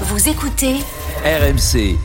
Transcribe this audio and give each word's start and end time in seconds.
Vous 0.00 0.28
écoutez 0.28 0.78
RMC, 1.24 1.96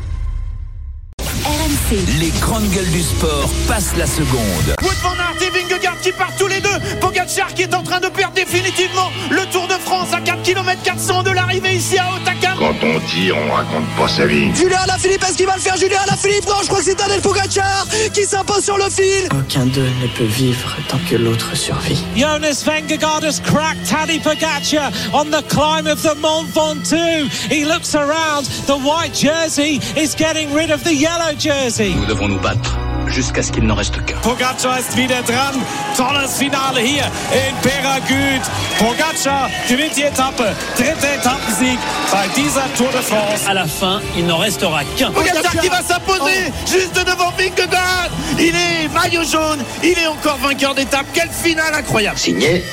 RMC. 1.69 2.19
les 2.19 2.31
grandes 2.39 2.67
gueules 2.69 2.89
du 2.91 3.01
sport 3.01 3.49
passent 3.67 3.95
la 3.95 4.07
seconde. 4.07 4.75
Wood 4.81 4.95
van 5.03 5.11
Aert 5.11 5.41
et 5.41 5.49
Vingegaard 5.51 5.99
qui 6.01 6.11
partent 6.11 6.37
tous 6.37 6.47
les 6.47 6.61
deux. 6.61 6.79
Pogacar 6.99 7.53
qui 7.53 7.63
est 7.63 7.73
en 7.75 7.83
train 7.83 7.99
de 7.99 8.07
perdre 8.07 8.33
définitivement 8.33 9.11
le 9.29 9.45
Tour 9.51 9.67
de 9.67 9.73
France 9.73 10.07
à 10.13 10.21
4 10.21 10.41
km 10.41 10.81
400 10.83 11.23
de 11.23 11.31
l'arrivée 11.31 11.75
ici 11.75 11.97
à 11.97 12.15
Otakam. 12.15 12.57
Quand 12.57 12.75
on 12.83 12.99
tire, 13.07 13.35
on 13.37 13.51
raconte 13.51 13.85
pas 13.97 14.07
sa 14.07 14.25
vie. 14.25 14.53
Julien 14.55 14.79
Alaphilippe, 14.83 15.23
est-ce 15.23 15.37
qu'il 15.37 15.45
va 15.45 15.55
le 15.55 15.61
faire 15.61 15.77
Julien 15.77 15.99
Alaphilippe? 16.07 16.47
Non, 16.47 16.55
je 16.61 16.67
crois 16.67 16.79
que 16.79 16.85
c'est 16.85 16.95
Tadej 16.95 17.21
Pogacar 17.21 17.85
qui 18.13 18.23
s'impose 18.23 18.63
sur 18.63 18.77
le 18.77 18.89
fil. 18.89 19.29
Aucun 19.37 19.65
d'eux 19.67 19.91
ne 20.01 20.07
peut 20.07 20.23
vivre 20.23 20.75
tant 20.87 20.99
que 21.09 21.15
l'autre 21.15 21.55
survit. 21.55 22.03
Jonas 22.15 22.63
Vingegaard 22.65 23.23
has 23.23 23.39
cracked 23.43 23.85
Tadej 23.85 24.21
Pogacar 24.21 24.91
on 25.13 25.25
the 25.25 25.43
climb 25.47 25.87
of 25.87 26.01
the 26.01 26.15
Mont 26.19 26.47
Ventoux. 26.51 27.29
He 27.51 27.63
looks 27.65 27.93
around. 27.93 28.45
The 28.65 28.77
white 28.77 29.13
jersey 29.13 29.79
is 29.95 30.15
getting 30.15 30.51
rid 30.53 30.71
of 30.71 30.83
the 30.83 30.93
yellow 30.93 31.33
jersey. 31.33 31.58
Nous 31.59 32.05
devons 32.05 32.29
nous 32.29 32.39
battre 32.39 32.77
jusqu'à 33.07 33.43
ce 33.43 33.51
qu'il 33.51 33.65
n'en 33.65 33.75
reste 33.75 34.03
qu'un. 34.05 34.15
Pogacar 34.21 34.79
ist 34.79 34.95
wieder 34.95 35.21
dran. 35.23 35.59
Tolles 35.97 36.29
Finale 36.29 36.81
hier 36.81 37.03
in 37.33 37.53
Peragut. 37.61 38.41
Pogacar 38.77 39.49
gewinnt 39.67 39.93
die 39.93 40.03
Etappe. 40.03 40.55
Dritte 40.77 41.07
Etappensieg 41.15 41.77
bei 42.11 42.27
dieser 42.33 42.63
Tour 42.77 42.87
de 42.87 43.01
France. 43.01 43.45
À 43.45 43.53
la 43.53 43.65
fin, 43.65 43.99
il 44.17 44.25
n'en 44.25 44.37
restera 44.37 44.83
qu'un. 44.97 45.11
Pogacar 45.11 45.51
qui 45.59 45.67
va 45.67 45.81
s'imposer 45.83 46.51
juste 46.65 46.95
devant 46.95 47.31
Vingegaard. 47.37 48.09
Il 48.39 48.55
est 48.55 48.87
maillot 48.93 49.25
jaune. 49.25 49.59
Il 49.83 49.99
est 49.99 50.07
encore 50.07 50.37
vainqueur 50.37 50.73
d'étape. 50.73 51.07
Quelle 51.13 51.29
finale 51.29 51.73
incroyable. 51.75 52.17
Signé, 52.17 52.63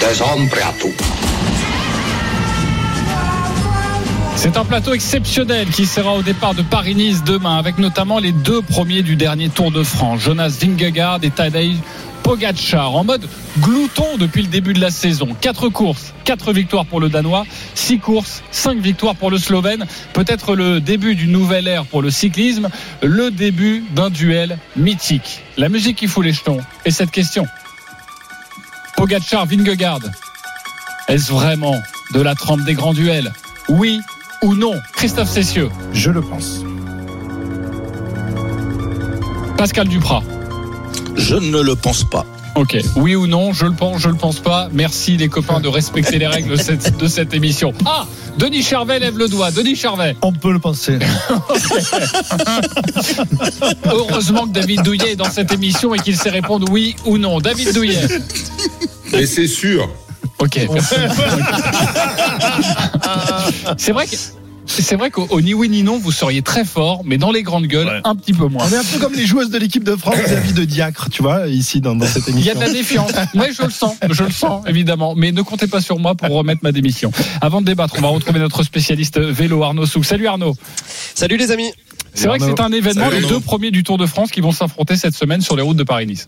deux 0.00 0.22
hommes 0.22 0.48
prêts 0.48 0.62
à 0.62 0.72
tout. 0.80 0.94
C'est 4.42 4.56
un 4.56 4.64
plateau 4.64 4.92
exceptionnel 4.92 5.68
qui 5.68 5.86
sera 5.86 6.14
au 6.14 6.22
départ 6.22 6.52
de 6.54 6.62
Paris-Nice 6.62 7.22
demain, 7.22 7.58
avec 7.58 7.78
notamment 7.78 8.18
les 8.18 8.32
deux 8.32 8.60
premiers 8.60 9.02
du 9.02 9.14
dernier 9.14 9.48
Tour 9.48 9.70
de 9.70 9.84
France, 9.84 10.18
Jonas 10.18 10.58
Vingegaard 10.60 11.20
et 11.22 11.30
Tadej 11.30 11.76
Pogacar, 12.24 12.92
en 12.96 13.04
mode 13.04 13.28
glouton 13.60 14.16
depuis 14.18 14.42
le 14.42 14.48
début 14.48 14.72
de 14.72 14.80
la 14.80 14.90
saison. 14.90 15.28
Quatre 15.40 15.68
courses, 15.68 16.12
quatre 16.24 16.52
victoires 16.52 16.86
pour 16.86 16.98
le 16.98 17.08
Danois, 17.08 17.46
six 17.76 18.00
courses, 18.00 18.42
cinq 18.50 18.78
victoires 18.78 19.14
pour 19.14 19.30
le 19.30 19.38
Slovène. 19.38 19.86
Peut-être 20.12 20.56
le 20.56 20.80
début 20.80 21.14
d'une 21.14 21.30
nouvelle 21.30 21.68
ère 21.68 21.84
pour 21.84 22.02
le 22.02 22.10
cyclisme, 22.10 22.68
le 23.00 23.30
début 23.30 23.84
d'un 23.94 24.10
duel 24.10 24.58
mythique. 24.74 25.44
La 25.56 25.68
musique 25.68 25.98
qui 25.98 26.08
fout 26.08 26.24
les 26.24 26.32
jetons. 26.32 26.58
Et 26.84 26.90
cette 26.90 27.12
question 27.12 27.46
Pogacar, 28.96 29.46
Vingegaard, 29.46 30.00
est-ce 31.06 31.30
vraiment 31.30 31.80
de 32.12 32.20
la 32.20 32.34
trempe 32.34 32.64
des 32.64 32.74
grands 32.74 32.92
duels? 32.92 33.32
Oui 33.68 34.00
ou 34.42 34.54
non 34.54 34.74
Christophe 34.94 35.30
Cessieux, 35.30 35.70
Je 35.92 36.10
le 36.10 36.20
pense. 36.20 36.64
Pascal 39.56 39.88
Duprat. 39.88 40.22
Je 41.16 41.36
ne 41.36 41.60
le 41.60 41.76
pense 41.76 42.04
pas. 42.04 42.26
Ok, 42.54 42.76
oui 42.96 43.14
ou 43.14 43.26
non, 43.26 43.54
je 43.54 43.64
le 43.64 43.72
pense, 43.72 44.02
je 44.02 44.08
le 44.08 44.14
pense 44.14 44.38
pas. 44.40 44.68
Merci 44.72 45.16
les 45.16 45.28
copains 45.28 45.60
de 45.60 45.68
respecter 45.68 46.18
les 46.18 46.26
règles 46.26 46.50
de 46.50 46.56
cette, 46.56 46.98
de 46.98 47.06
cette 47.06 47.32
émission. 47.32 47.72
Ah, 47.86 48.04
Denis 48.36 48.62
Charvet 48.62 48.98
lève 48.98 49.16
le 49.16 49.28
doigt. 49.28 49.50
Denis 49.50 49.74
Charvet. 49.74 50.16
On 50.20 50.32
peut 50.32 50.52
le 50.52 50.58
penser. 50.58 50.98
Heureusement 53.86 54.46
que 54.46 54.52
David 54.52 54.82
Douillet 54.82 55.12
est 55.12 55.16
dans 55.16 55.30
cette 55.30 55.50
émission 55.52 55.94
et 55.94 55.98
qu'il 55.98 56.16
sait 56.16 56.28
répondre 56.30 56.66
oui 56.70 56.94
ou 57.06 57.16
non. 57.16 57.40
David 57.40 57.72
Douillet. 57.72 58.06
Mais 59.12 59.24
c'est 59.26 59.46
sûr. 59.46 59.88
Ok. 60.42 60.58
merci. 60.72 60.94
C'est 63.78 63.92
vrai 63.92 64.06
que. 64.06 64.16
C'est 64.64 64.94
vrai 64.94 65.10
qu'au 65.10 65.26
au 65.28 65.40
ni 65.40 65.54
oui 65.54 65.68
ni 65.68 65.82
non, 65.82 65.98
vous 65.98 66.12
seriez 66.12 66.40
très 66.40 66.64
fort, 66.64 67.02
mais 67.04 67.18
dans 67.18 67.32
les 67.32 67.42
grandes 67.42 67.66
gueules, 67.66 67.88
Ouais. 67.88 68.00
un 68.04 68.14
petit 68.14 68.32
peu 68.32 68.46
moins. 68.46 68.64
On 68.64 68.72
est 68.72 68.76
un 68.76 68.84
peu 68.84 68.98
comme 69.00 69.12
les 69.12 69.26
joueuses 69.26 69.50
de 69.50 69.58
l'équipe 69.58 69.82
de 69.82 69.96
France 69.96 70.14
vis-à-vis 70.16 70.52
de 70.52 70.64
Diacre, 70.64 71.10
tu 71.10 71.20
vois, 71.20 71.48
ici 71.48 71.80
dans, 71.80 71.96
dans 71.96 72.06
cette 72.06 72.28
Il 72.28 72.38
y 72.38 72.48
émission. 72.48 72.52
a 72.52 72.54
de 72.54 72.60
la 72.60 72.70
défiance. 72.72 73.10
Oui, 73.34 73.46
je 73.58 73.62
le 73.64 73.70
sens. 73.70 73.96
Je 74.08 74.22
le 74.22 74.30
sens, 74.30 74.64
évidemment. 74.68 75.14
Mais 75.16 75.32
ne 75.32 75.42
comptez 75.42 75.66
pas 75.66 75.80
sur 75.80 75.98
moi 75.98 76.14
pour 76.14 76.30
remettre 76.30 76.60
ma 76.62 76.70
démission. 76.70 77.10
Avant 77.40 77.60
de 77.60 77.66
débattre, 77.66 77.94
on 77.98 78.02
va 78.02 78.08
retrouver 78.08 78.38
notre 78.38 78.62
spécialiste 78.62 79.18
vélo, 79.18 79.64
Arnaud 79.64 79.84
Souk. 79.84 80.04
Salut 80.04 80.28
Arnaud. 80.28 80.54
Salut 81.14 81.36
les 81.36 81.50
amis. 81.50 81.72
C'est 82.14 82.28
vrai 82.28 82.38
que 82.38 82.44
c'est 82.44 82.60
un 82.60 82.70
événement, 82.72 83.06
Salut 83.06 83.16
les 83.18 83.24
Arnaud. 83.24 83.38
deux 83.38 83.40
premiers 83.44 83.72
du 83.72 83.82
Tour 83.82 83.98
de 83.98 84.06
France 84.06 84.30
qui 84.30 84.40
vont 84.40 84.52
s'affronter 84.52 84.96
cette 84.96 85.14
semaine 85.16 85.40
sur 85.40 85.56
les 85.56 85.62
routes 85.62 85.76
de 85.78 85.82
Paris-Nice. 85.84 86.26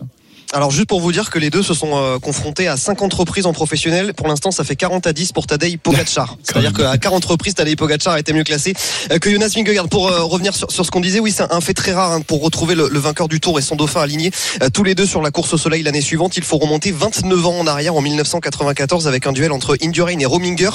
Alors 0.55 0.71
juste 0.71 0.87
pour 0.87 1.01
vous 1.01 1.11
dire 1.11 1.31
que 1.31 1.37
les 1.37 1.49
deux 1.49 1.63
se 1.63 1.73
sont 1.73 1.97
euh, 1.97 2.17
confrontés 2.17 2.69
à 2.69 2.77
50 2.77 3.13
reprises 3.13 3.45
en 3.45 3.51
professionnel. 3.51 4.13
Pour 4.13 4.29
l'instant, 4.29 4.51
ça 4.51 4.63
fait 4.63 4.77
40 4.77 5.05
à 5.05 5.11
10 5.11 5.33
pour 5.33 5.47
Tadej 5.47 5.77
Pogacar. 5.77 6.37
C'est-à-dire 6.43 6.71
qu'à 6.71 6.97
40 6.97 7.25
reprises, 7.25 7.55
Tadej 7.55 7.75
Pogacar 7.75 8.17
été 8.17 8.31
mieux 8.31 8.45
classé 8.45 8.73
euh, 9.11 9.19
que 9.19 9.29
Jonas 9.29 9.51
Vingegaard. 9.53 9.89
Pour 9.89 10.07
euh, 10.07 10.23
revenir 10.23 10.55
sur, 10.55 10.71
sur 10.71 10.85
ce 10.85 10.91
qu'on 10.91 11.01
disait, 11.01 11.19
oui, 11.19 11.33
c'est 11.35 11.51
un 11.51 11.59
fait 11.59 11.73
très 11.73 11.91
rare 11.91 12.13
hein, 12.13 12.21
pour 12.21 12.41
retrouver 12.41 12.73
le, 12.73 12.87
le 12.87 12.99
vainqueur 12.99 13.27
du 13.27 13.41
Tour 13.41 13.59
et 13.59 13.61
son 13.61 13.75
dauphin 13.75 13.99
aligné 13.99 14.31
euh, 14.63 14.69
tous 14.69 14.85
les 14.85 14.95
deux 14.95 15.05
sur 15.05 15.21
la 15.21 15.29
course 15.29 15.51
au 15.51 15.57
soleil 15.57 15.83
l'année 15.83 15.99
suivante. 15.99 16.37
Il 16.37 16.43
faut 16.45 16.57
remonter 16.57 16.93
29 16.93 17.45
ans 17.47 17.59
en 17.59 17.67
arrière 17.67 17.93
en 17.93 18.01
1994 18.01 19.09
avec 19.09 19.27
un 19.27 19.33
duel 19.33 19.51
entre 19.51 19.75
Indurain 19.83 20.17
et 20.19 20.25
Rominger. 20.25 20.69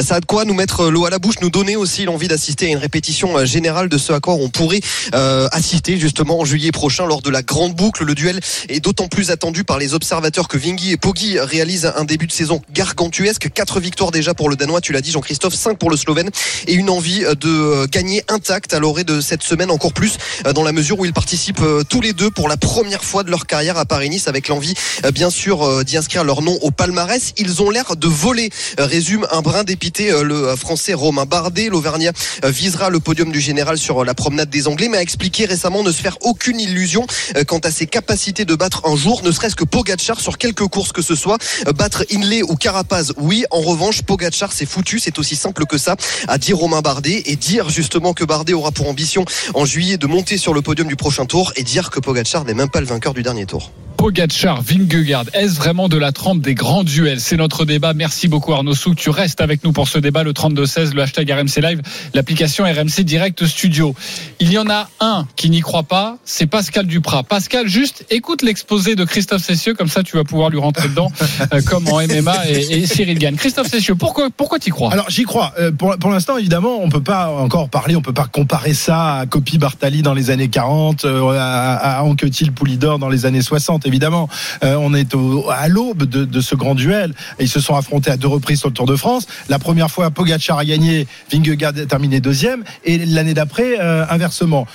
Ça 0.00 0.14
a 0.14 0.20
de 0.20 0.24
quoi 0.24 0.46
nous 0.46 0.54
mettre 0.54 0.88
l'eau 0.88 1.04
à 1.04 1.10
la 1.10 1.18
bouche, 1.18 1.36
nous 1.42 1.50
donner 1.50 1.76
aussi 1.76 2.06
l'envie 2.06 2.28
d'assister 2.28 2.68
à 2.68 2.70
une 2.70 2.78
répétition 2.78 3.44
générale 3.44 3.90
de 3.90 3.98
ce 3.98 4.14
à 4.14 4.20
quoi 4.20 4.32
on 4.32 4.48
pourrait 4.48 4.80
assister 5.12 5.98
justement 5.98 6.40
en 6.40 6.46
juillet 6.46 6.72
prochain 6.72 7.04
lors 7.04 7.20
de 7.20 7.28
la 7.28 7.42
grande 7.42 7.74
boucle. 7.74 8.04
Le 8.04 8.14
duel 8.14 8.40
est 8.70 8.80
d'autant 8.80 9.08
plus 9.08 9.25
attendu 9.30 9.64
par 9.64 9.78
les 9.78 9.94
observateurs 9.94 10.48
que 10.48 10.58
Vingy 10.58 10.92
et 10.92 10.96
Poggi 10.96 11.38
réalisent 11.38 11.92
un 11.96 12.04
début 12.04 12.26
de 12.26 12.32
saison 12.32 12.62
gargantuesque. 12.72 13.50
Quatre 13.52 13.80
victoires 13.80 14.10
déjà 14.10 14.34
pour 14.34 14.48
le 14.48 14.56
Danois, 14.56 14.80
tu 14.80 14.92
l'as 14.92 15.00
dit 15.00 15.10
Jean-Christophe, 15.10 15.54
cinq 15.54 15.78
pour 15.78 15.90
le 15.90 15.96
Slovène 15.96 16.30
et 16.66 16.74
une 16.74 16.90
envie 16.90 17.24
euh, 17.24 17.34
de 17.34 17.48
euh, 17.48 17.86
gagner 17.86 18.22
intact 18.28 18.74
à 18.74 18.78
l'orée 18.78 19.04
de 19.04 19.20
cette 19.20 19.42
semaine 19.42 19.70
encore 19.70 19.92
plus 19.92 20.18
euh, 20.46 20.52
dans 20.52 20.62
la 20.62 20.72
mesure 20.72 20.98
où 20.98 21.04
ils 21.04 21.12
participent 21.12 21.62
tous 21.88 22.00
les 22.00 22.12
deux 22.12 22.30
pour 22.30 22.48
la 22.48 22.56
première 22.56 23.04
fois 23.04 23.22
de 23.22 23.30
leur 23.30 23.46
carrière 23.46 23.78
à 23.78 23.84
Paris-Nice 23.84 24.28
avec 24.28 24.48
l'envie 24.48 24.74
bien 25.12 25.30
sûr 25.30 25.84
d'y 25.84 25.96
inscrire 25.96 26.24
leur 26.24 26.42
nom 26.42 26.58
au 26.62 26.70
palmarès. 26.70 27.32
Ils 27.38 27.62
ont 27.62 27.70
l'air 27.70 27.96
de 27.96 28.08
voler, 28.08 28.50
résume 28.78 29.26
un 29.30 29.40
brin 29.40 29.64
dépité 29.64 30.10
le 30.22 30.54
français 30.56 30.94
Romain 30.94 31.24
Bardet. 31.24 31.68
L'Auvergnat 31.68 32.12
visera 32.44 32.90
le 32.90 33.00
podium 33.00 33.32
du 33.32 33.40
général 33.40 33.78
sur 33.78 34.04
la 34.04 34.14
promenade 34.14 34.50
des 34.50 34.68
Anglais 34.68 34.88
mais 34.88 34.98
a 34.98 35.02
expliqué 35.02 35.46
récemment 35.46 35.82
ne 35.82 35.92
se 35.92 36.00
faire 36.00 36.18
aucune 36.22 36.60
illusion 36.60 37.06
quant 37.46 37.58
à 37.58 37.70
ses 37.70 37.86
capacités 37.86 38.44
de 38.44 38.54
battre 38.54 38.82
un 38.84 38.96
ne 39.06 39.30
serait-ce 39.30 39.54
que 39.54 39.64
Pogacar 39.64 40.18
sur 40.20 40.36
quelques 40.36 40.66
courses 40.66 40.92
que 40.92 41.02
ce 41.02 41.14
soit. 41.14 41.38
Euh, 41.66 41.72
Battre 41.72 42.04
Inlay 42.12 42.42
ou 42.42 42.56
Carapaz, 42.56 43.12
oui. 43.16 43.44
En 43.50 43.60
revanche, 43.60 44.02
Pogacar, 44.02 44.52
c'est 44.52 44.66
foutu. 44.66 44.98
C'est 44.98 45.18
aussi 45.18 45.36
simple 45.36 45.64
que 45.66 45.78
ça, 45.78 45.96
a 46.26 46.38
dit 46.38 46.52
Romain 46.52 46.80
Bardet. 46.80 47.22
Et 47.26 47.36
dire 47.36 47.68
justement 47.68 48.14
que 48.14 48.24
Bardet 48.24 48.52
aura 48.52 48.72
pour 48.72 48.88
ambition 48.88 49.24
en 49.54 49.64
juillet 49.64 49.96
de 49.96 50.06
monter 50.06 50.38
sur 50.38 50.54
le 50.54 50.62
podium 50.62 50.88
du 50.88 50.96
prochain 50.96 51.24
tour 51.24 51.52
et 51.56 51.62
dire 51.62 51.90
que 51.90 52.00
Pogacar 52.00 52.44
n'est 52.44 52.54
même 52.54 52.70
pas 52.70 52.80
le 52.80 52.86
vainqueur 52.86 53.14
du 53.14 53.22
dernier 53.22 53.46
tour. 53.46 53.70
Pogacar, 53.96 54.60
Vingegaard, 54.60 55.24
est-ce 55.32 55.56
vraiment 55.56 55.88
de 55.88 55.96
la 55.96 56.12
trempe 56.12 56.40
des 56.40 56.54
grands 56.54 56.84
duels? 56.84 57.20
C'est 57.20 57.36
notre 57.36 57.64
débat. 57.64 57.94
Merci 57.94 58.28
beaucoup 58.28 58.52
Arnaud 58.52 58.74
Souk. 58.74 58.96
Tu 58.96 59.08
restes 59.08 59.40
avec 59.40 59.64
nous 59.64 59.72
pour 59.72 59.88
ce 59.88 59.98
débat, 59.98 60.22
le 60.22 60.32
32-16, 60.32 60.94
le 60.94 61.02
hashtag 61.02 61.30
RMC 61.30 61.62
Live, 61.62 61.80
l'application 62.12 62.64
RMC 62.64 63.04
Direct 63.04 63.46
Studio. 63.46 63.94
Il 64.38 64.52
y 64.52 64.58
en 64.58 64.68
a 64.68 64.90
un 65.00 65.26
qui 65.36 65.48
n'y 65.48 65.60
croit 65.60 65.82
pas, 65.82 66.18
c'est 66.24 66.46
Pascal 66.46 66.86
Duprat. 66.86 67.22
Pascal, 67.22 67.68
juste 67.68 68.04
écoute 68.10 68.42
l'exposé 68.42 68.95
de 68.96 69.04
Christophe 69.04 69.42
Cessieux, 69.42 69.74
comme 69.74 69.88
ça 69.88 70.02
tu 70.02 70.16
vas 70.16 70.24
pouvoir 70.24 70.50
lui 70.50 70.58
rentrer 70.58 70.88
dedans, 70.88 71.12
euh, 71.54 71.60
comme 71.62 71.86
en 71.88 71.98
MMA 72.00 72.48
et, 72.48 72.78
et 72.78 72.86
Cyril 72.86 73.18
Gann. 73.18 73.36
Christophe 73.36 73.68
Cessieux, 73.68 73.94
pourquoi, 73.94 74.28
pourquoi 74.36 74.58
t'y 74.58 74.70
crois? 74.70 74.92
Alors 74.92 75.08
j'y 75.08 75.22
crois. 75.24 75.52
Euh, 75.58 75.70
pour 75.70 75.96
pour 75.98 76.10
l'instant, 76.10 76.36
évidemment, 76.38 76.78
on 76.82 76.88
peut 76.88 77.02
pas 77.02 77.28
encore 77.28 77.68
parler, 77.68 77.94
on 77.96 78.02
peut 78.02 78.12
pas 78.12 78.26
comparer 78.26 78.74
ça 78.74 79.18
à 79.18 79.26
Copy 79.26 79.58
Bartali 79.58 80.02
dans 80.02 80.14
les 80.14 80.30
années 80.30 80.48
40, 80.48 81.04
euh, 81.04 81.28
à, 81.38 81.98
à 81.98 82.02
Anquetil 82.02 82.52
Poulidor 82.52 82.98
dans 82.98 83.08
les 83.08 83.26
années 83.26 83.42
60. 83.42 83.86
Évidemment, 83.86 84.28
on 84.62 84.94
est 84.94 85.14
au- 85.14 85.48
à 85.50 85.68
l'aube 85.68 86.04
de, 86.04 86.24
de 86.24 86.40
ce 86.40 86.54
grand 86.54 86.74
duel. 86.74 87.14
Et 87.38 87.44
ils 87.44 87.48
se 87.48 87.60
sont 87.60 87.74
affrontés 87.76 88.10
à 88.10 88.16
deux 88.16 88.28
reprises 88.28 88.58
sur 88.60 88.68
le 88.68 88.74
Tour 88.74 88.86
de 88.86 88.96
France. 88.96 89.26
La 89.48 89.58
première 89.58 89.90
fois, 89.90 90.10
Pogacar 90.10 90.58
a 90.58 90.64
gagné, 90.64 91.06
Vingegaard 91.32 91.72
a 91.76 91.86
terminé 91.86 92.20
deuxième, 92.20 92.64
et 92.84 92.98
l'année 93.04 93.34
d'après, 93.34 93.78
inversement. 94.10 94.66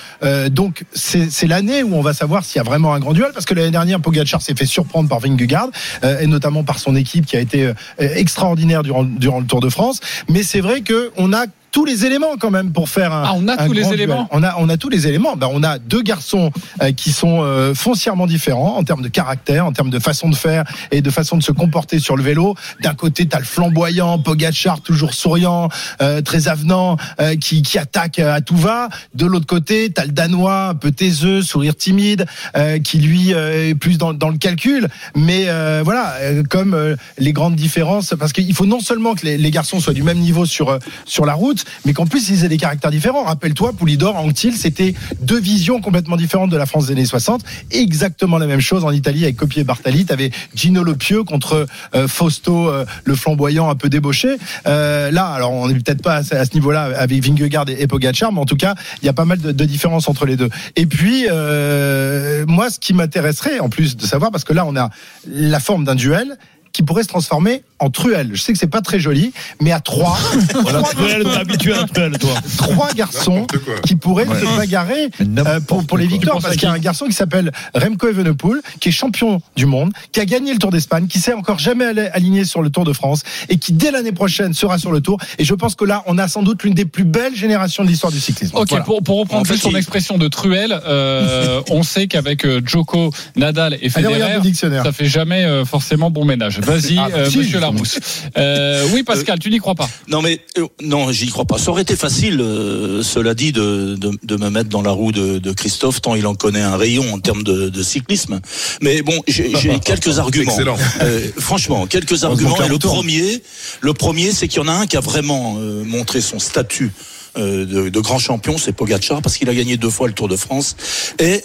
Donc 0.50 0.84
c'est 0.94 1.32
c'est 1.32 1.48
l'année 1.48 1.84
où 1.84 1.96
on 1.96 2.02
va 2.02 2.14
savoir 2.14 2.46
s'il 2.46 2.58
y 2.58 2.60
a 2.60 2.64
vraiment 2.64 2.94
un 2.94 3.00
grand 3.00 3.14
duel, 3.14 3.32
parce 3.34 3.46
que 3.46 3.54
l'année 3.54 3.72
dernière, 3.72 4.00
Pogacar 4.00 4.11
s'est 4.42 4.56
fait 4.56 4.66
surprendre 4.66 5.10
par 5.10 5.20
Vingegaard, 5.20 5.70
euh, 6.04 6.20
et 6.20 6.28
notamment 6.28 6.64
par 6.64 6.80
son 6.80 6.96
équipe 6.96 7.26
qui 7.26 7.36
a 7.36 7.40
été 7.40 7.66
euh, 7.66 7.74
extraordinaire 7.98 8.84
durant, 8.84 9.04
durant 9.04 9.40
le 9.40 9.46
Tour 9.46 9.60
de 9.60 9.70
France. 9.70 10.00
Mais 10.30 10.44
c'est 10.44 10.62
vrai 10.62 10.82
que 10.82 11.12
on 11.18 11.34
a 11.34 11.46
tous 11.72 11.86
les 11.86 12.06
éléments 12.06 12.36
quand 12.40 12.52
même 12.52 12.72
pour 12.72 12.90
faire 12.90 13.14
un. 13.14 13.24
Ah, 13.26 13.32
on 13.36 13.48
a 13.48 13.62
un 13.62 13.68
tous 13.68 13.74
les 13.74 13.84
duel. 13.84 13.94
éléments 13.94 14.28
On 14.32 14.44
a, 14.44 14.56
on 14.58 14.70
a 14.70 14.78
tous 14.78 14.90
les 14.90 15.08
éléments. 15.08 15.36
Ben, 15.36 15.48
on 15.52 15.64
a 15.64 15.80
deux 15.80 16.02
garçons 16.02 16.52
euh, 16.82 16.92
qui 16.92 17.12
sont 17.12 17.42
euh, 17.42 17.74
foncièrement 17.74 18.28
différents 18.28 18.78
en 18.78 18.84
termes 18.84 19.02
de 19.02 19.08
caractère, 19.08 19.66
en 19.66 19.72
termes 19.72 19.90
de 19.90 20.00
façon 20.00 20.30
de 20.30 20.36
faire 20.36 20.66
et 20.92 21.02
de 21.02 21.10
façon 21.10 21.38
de 21.38 21.44
se 21.44 21.52
comporter 21.52 22.00
sur 22.00 22.18
le 22.18 22.24
vélo. 22.24 22.56
D'un 22.82 22.94
côté, 22.94 23.26
tu 23.28 23.36
as 23.36 23.40
le 23.40 23.46
flamboyant, 23.46 24.20
Pogachar, 24.20 24.82
toujours 24.82 25.14
souriant, 25.14 25.70
euh, 26.02 26.22
très 26.22 26.48
avenant, 26.48 26.98
euh, 27.20 27.36
qui, 27.36 27.62
qui 27.62 27.78
attaque 27.78 28.20
euh, 28.20 28.34
à 28.34 28.42
tout 28.42 28.58
va. 28.58 28.90
De 29.16 29.26
l'autre 29.26 29.48
côté, 29.48 29.92
tu 29.94 30.02
as 30.02 30.06
le 30.06 30.12
Danois, 30.12 30.68
un 30.70 30.76
peu 30.76 30.92
taiseux, 30.92 31.42
sourire 31.42 31.76
timide, 31.76 32.26
euh, 32.56 32.80
qui 32.80 32.98
lui 33.00 33.34
euh, 33.34 33.70
est 33.70 33.76
plus 33.76 33.98
dans, 33.98 34.14
dans 34.14 34.30
le 34.30 34.38
calcul. 34.38 34.90
Mais 35.16 35.46
euh, 35.48 35.82
voilà, 35.84 36.16
comme 36.50 36.74
euh, 36.74 36.96
les 37.18 37.32
grandes 37.34 37.56
différences, 37.56 38.14
parce 38.20 38.34
qu'il 38.34 38.54
faut 38.54 38.66
non 38.66 38.82
seulement 38.82 39.16
que 39.16 39.26
les, 39.26 39.38
les 39.38 39.52
garçons 39.52 39.80
soient 39.80 39.94
du 39.94 40.04
même 40.04 40.20
niveau 40.20 40.46
sur, 40.46 40.70
euh, 40.70 40.80
sur 41.06 41.26
la 41.26 41.34
route, 41.34 41.61
mais 41.86 41.94
qu'en 41.94 42.06
plus 42.06 42.30
ils 42.30 42.44
aient 42.46 42.50
des 42.50 42.58
caractères 42.58 42.92
différents. 42.92 43.24
Rappelle-toi, 43.24 43.74
Poulidor, 43.74 44.16
Anctil, 44.16 44.56
c'était 44.56 44.94
deux 45.22 45.40
visions 45.40 45.82
complètement 45.82 46.18
différentes 46.18 46.50
de 46.50 46.58
la 46.58 46.66
France 46.66 46.88
des 46.88 46.94
années 46.94 47.06
60. 47.06 47.42
Exactement 47.72 48.38
la 48.38 48.48
même 48.48 48.62
chose 48.62 48.84
en 48.84 48.92
Italie 48.92 49.24
avec 49.24 49.36
Copier 49.38 49.62
et 49.62 49.66
Bartali. 49.66 50.06
T'avais 50.06 50.32
Gino 50.56 50.84
Le 50.84 50.96
Pieux 50.96 51.24
contre 51.24 51.66
euh, 51.96 52.08
Fausto, 52.08 52.70
euh, 52.70 52.86
le 53.06 53.16
flamboyant 53.16 53.70
un 53.70 53.76
peu 53.76 53.90
débauché. 53.90 54.38
Euh, 54.68 55.12
là, 55.12 55.28
alors 55.28 55.52
on 55.52 55.68
n'est 55.68 55.76
peut-être 55.76 56.02
pas 56.02 56.16
à, 56.18 56.24
ce- 56.24 56.54
niveau-là 56.54 56.90
avec 56.98 57.24
Vingegaard 57.24 57.70
et, 57.70 57.82
et 57.82 57.88
Pogacar, 57.88 58.32
mais 58.34 58.40
en 58.40 58.46
tout 58.46 58.58
cas, 58.58 58.76
il 59.02 59.06
y 59.06 59.10
a 59.10 59.14
pas 59.14 59.26
mal 59.26 59.40
de, 59.40 59.52
de 59.52 59.66
différences 59.66 60.08
entre 60.10 60.26
les 60.26 60.36
deux. 60.36 60.50
Et 60.76 60.86
puis, 60.86 61.28
euh, 61.30 62.46
moi, 62.48 62.70
ce 62.70 62.80
qui 62.80 62.94
m'intéresserait, 62.94 63.60
en 63.60 63.70
plus 63.70 63.96
de 63.96 64.06
savoir, 64.06 64.32
parce 64.32 64.44
que 64.44 64.54
là, 64.54 64.66
on 64.66 64.76
a 64.76 64.90
la 65.28 65.60
forme 65.60 65.86
d'un 65.86 65.96
duel 65.96 66.38
qui 66.74 66.84
pourrait 66.84 67.04
se 67.04 67.08
transformer 67.08 67.64
en 67.80 67.90
truelle. 67.90 68.30
Je 68.34 68.42
sais 68.42 68.54
que 68.54 68.60
c'est 68.60 68.68
pas 68.68 68.82
très 68.82 69.00
joli, 69.00 69.34
mais 69.60 69.72
à 69.72 69.80
trois, 69.80 70.18
Voilà, 70.62 70.80
trois 70.80 70.92
Truel, 70.94 71.24
t'es 71.24 71.30
habitué 71.38 71.74
à 71.74 71.86
Truel, 71.86 72.18
toi. 72.20 72.34
trois 72.58 72.92
garçons 72.94 73.48
qui 73.86 73.96
pourraient 73.96 74.26
se 74.26 74.58
bagarrer 74.58 75.10
euh, 75.22 75.60
pour, 75.62 75.86
pour 75.86 75.98
les 75.98 76.06
victoires 76.08 76.40
parce 76.42 76.56
qu'il 76.56 76.64
y 76.64 76.72
a 76.72 76.74
un 76.74 76.80
garçon 76.80 77.06
qui 77.08 77.14
s'appelle 77.14 77.52
Remco 77.74 78.08
Evenepoel 78.08 78.62
qui 78.80 78.90
est 78.90 78.92
champion 78.92 79.42
du 79.56 79.66
monde 79.66 79.92
qui 80.12 80.20
a 80.20 80.26
gagné 80.26 80.54
le 80.54 80.60
Tour 80.60 80.72
d'Espagne 80.72 81.08
qui 81.08 81.20
s'est 81.20 81.34
encore 81.34 81.58
jamais 81.60 81.86
aligné 82.14 82.46
sur 82.46 82.62
le 82.62 82.70
Tour 82.70 82.84
de 82.86 82.94
France 82.94 83.24
et 83.50 83.58
qui 83.58 83.74
dès 83.74 83.90
l'année 83.92 84.12
prochaine 84.12 84.54
sera 84.54 84.78
sur 84.78 84.92
le 84.92 85.02
Tour 85.02 85.20
et 85.40 85.44
je 85.44 85.54
pense 85.56 85.74
que 85.76 85.86
là 85.86 86.04
on 86.06 86.18
a 86.20 86.28
sans 86.28 86.44
doute 86.44 86.64
l'une 86.64 86.74
des 86.76 86.86
plus 86.86 87.04
belles 87.04 87.36
générations 87.36 87.84
de 87.84 87.90
l'histoire 87.90 88.12
du 88.12 88.20
cyclisme 88.20 88.56
Ok, 88.56 88.70
Voilà. 88.70 88.84
pour, 88.86 89.02
pour 89.02 89.20
reprendre 89.20 89.42
En 89.42 89.46
fait, 89.46 89.54
juste 89.56 89.68
il- 89.70 89.76
expression 89.76 90.18
de 90.20 90.28
truelle, 90.28 90.80
euh, 90.88 91.62
on 91.72 91.82
sait 91.84 92.08
qu'avec 92.08 92.46
euh, 92.46 92.62
Djoko, 92.64 93.12
Nadal 93.36 93.78
et 93.82 93.90
Federer, 93.90 94.40
ça 94.84 94.92
fait 94.92 95.06
jamais 95.08 95.44
euh, 95.46 95.66
forcément 95.66 96.12
bon 96.12 96.26
ménage. 96.26 96.61
Vas-y, 96.66 96.98
Ah, 96.98 97.10
euh, 97.14 97.30
si, 97.30 97.38
Monsieur. 97.40 97.60
Larousse. 97.60 98.00
Euh, 98.38 98.88
oui, 98.94 99.04
Pascal, 99.04 99.40
tu 99.40 99.50
n'y 99.50 99.60
crois 99.60 99.76
pas 99.76 99.90
Non 100.08 100.22
mais 100.22 100.40
euh, 100.58 100.68
non, 100.82 101.12
j'y 101.12 101.28
crois 101.28 101.46
pas. 101.46 101.58
Ça 101.58 101.72
aurait 101.72 101.82
été 101.84 101.96
facile, 101.96 102.40
euh, 102.42 103.04
cela 103.04 103.34
dit, 103.34 103.52
de, 103.52 103.96
de, 103.96 104.12
de 104.24 104.36
me 104.38 104.50
mettre 104.50 104.70
dans 104.70 104.82
la 104.82 104.92
roue 104.92 105.12
de, 105.12 105.40
de 105.40 105.52
Christophe, 105.52 106.02
tant 106.02 106.16
il 106.16 106.26
en 106.28 106.36
connaît 106.36 106.62
un 106.62 106.78
rayon 106.78 107.14
en 107.14 107.20
termes 107.20 107.44
de, 107.44 107.70
de 107.70 107.84
cyclisme. 107.84 108.40
Mais 108.82 109.02
bon, 109.02 109.20
j'ai 109.28 109.52
j'ai 109.58 109.80
quelques 109.86 110.20
arguments. 110.20 110.52
Excellent. 110.52 110.78
Euh, 111.02 111.28
franchement, 111.38 111.86
quelques 111.88 112.24
arguments. 112.24 112.62
Et 112.64 112.68
le 112.70 112.78
premier, 112.78 113.42
le 113.82 113.94
premier, 113.94 114.32
c'est 114.32 114.48
qu'il 114.48 114.62
y 114.62 114.64
en 114.64 114.68
a 114.68 114.74
un 114.74 114.88
qui 114.88 114.98
a 114.98 115.02
vraiment 115.02 115.58
euh, 115.60 115.84
montré 115.84 116.22
son 116.22 116.40
statut. 116.40 116.92
Euh, 117.38 117.66
De, 117.66 117.90
de 117.90 118.00
grand 118.00 118.20
champion, 118.20 118.58
c'est 118.58 118.74
Pogacar 118.74 119.22
parce 119.22 119.38
qu'il 119.38 119.50
a 119.50 119.54
gagné 119.54 119.78
deux 119.78 119.90
fois 119.90 120.08
le 120.08 120.14
Tour 120.14 120.28
de 120.28 120.36
France. 120.36 120.76
Et 121.20 121.44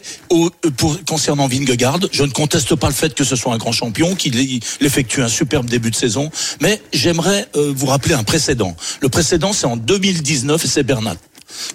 pour, 0.77 0.99
concernant 1.05 1.49
Vingegaard, 1.49 2.01
je 2.13 2.23
ne 2.23 2.31
conteste 2.31 2.75
pas 2.75 2.89
le 2.89 2.95
fait 2.95 3.15
que 3.15 3.25
ce 3.25 3.37
soit 3.37 3.53
un 3.53 3.59
grand 3.59 3.73
champion, 3.73 4.15
qu'il 4.15 4.37
il 4.37 4.61
effectue 4.81 5.23
un 5.23 5.29
superbe 5.29 5.67
début 5.67 5.91
de 5.91 5.97
saison, 5.97 6.31
mais 6.61 6.81
j'aimerais 6.93 7.47
euh, 7.57 7.73
vous 7.75 7.87
rappeler 7.87 8.15
un 8.15 8.25
précédent. 8.25 8.77
Le 9.01 9.09
précédent, 9.09 9.53
c'est 9.53 9.67
en 9.67 9.77
2019 9.77 10.65
et 10.65 10.69
c'est 10.69 10.83
Bernat. 10.83 11.17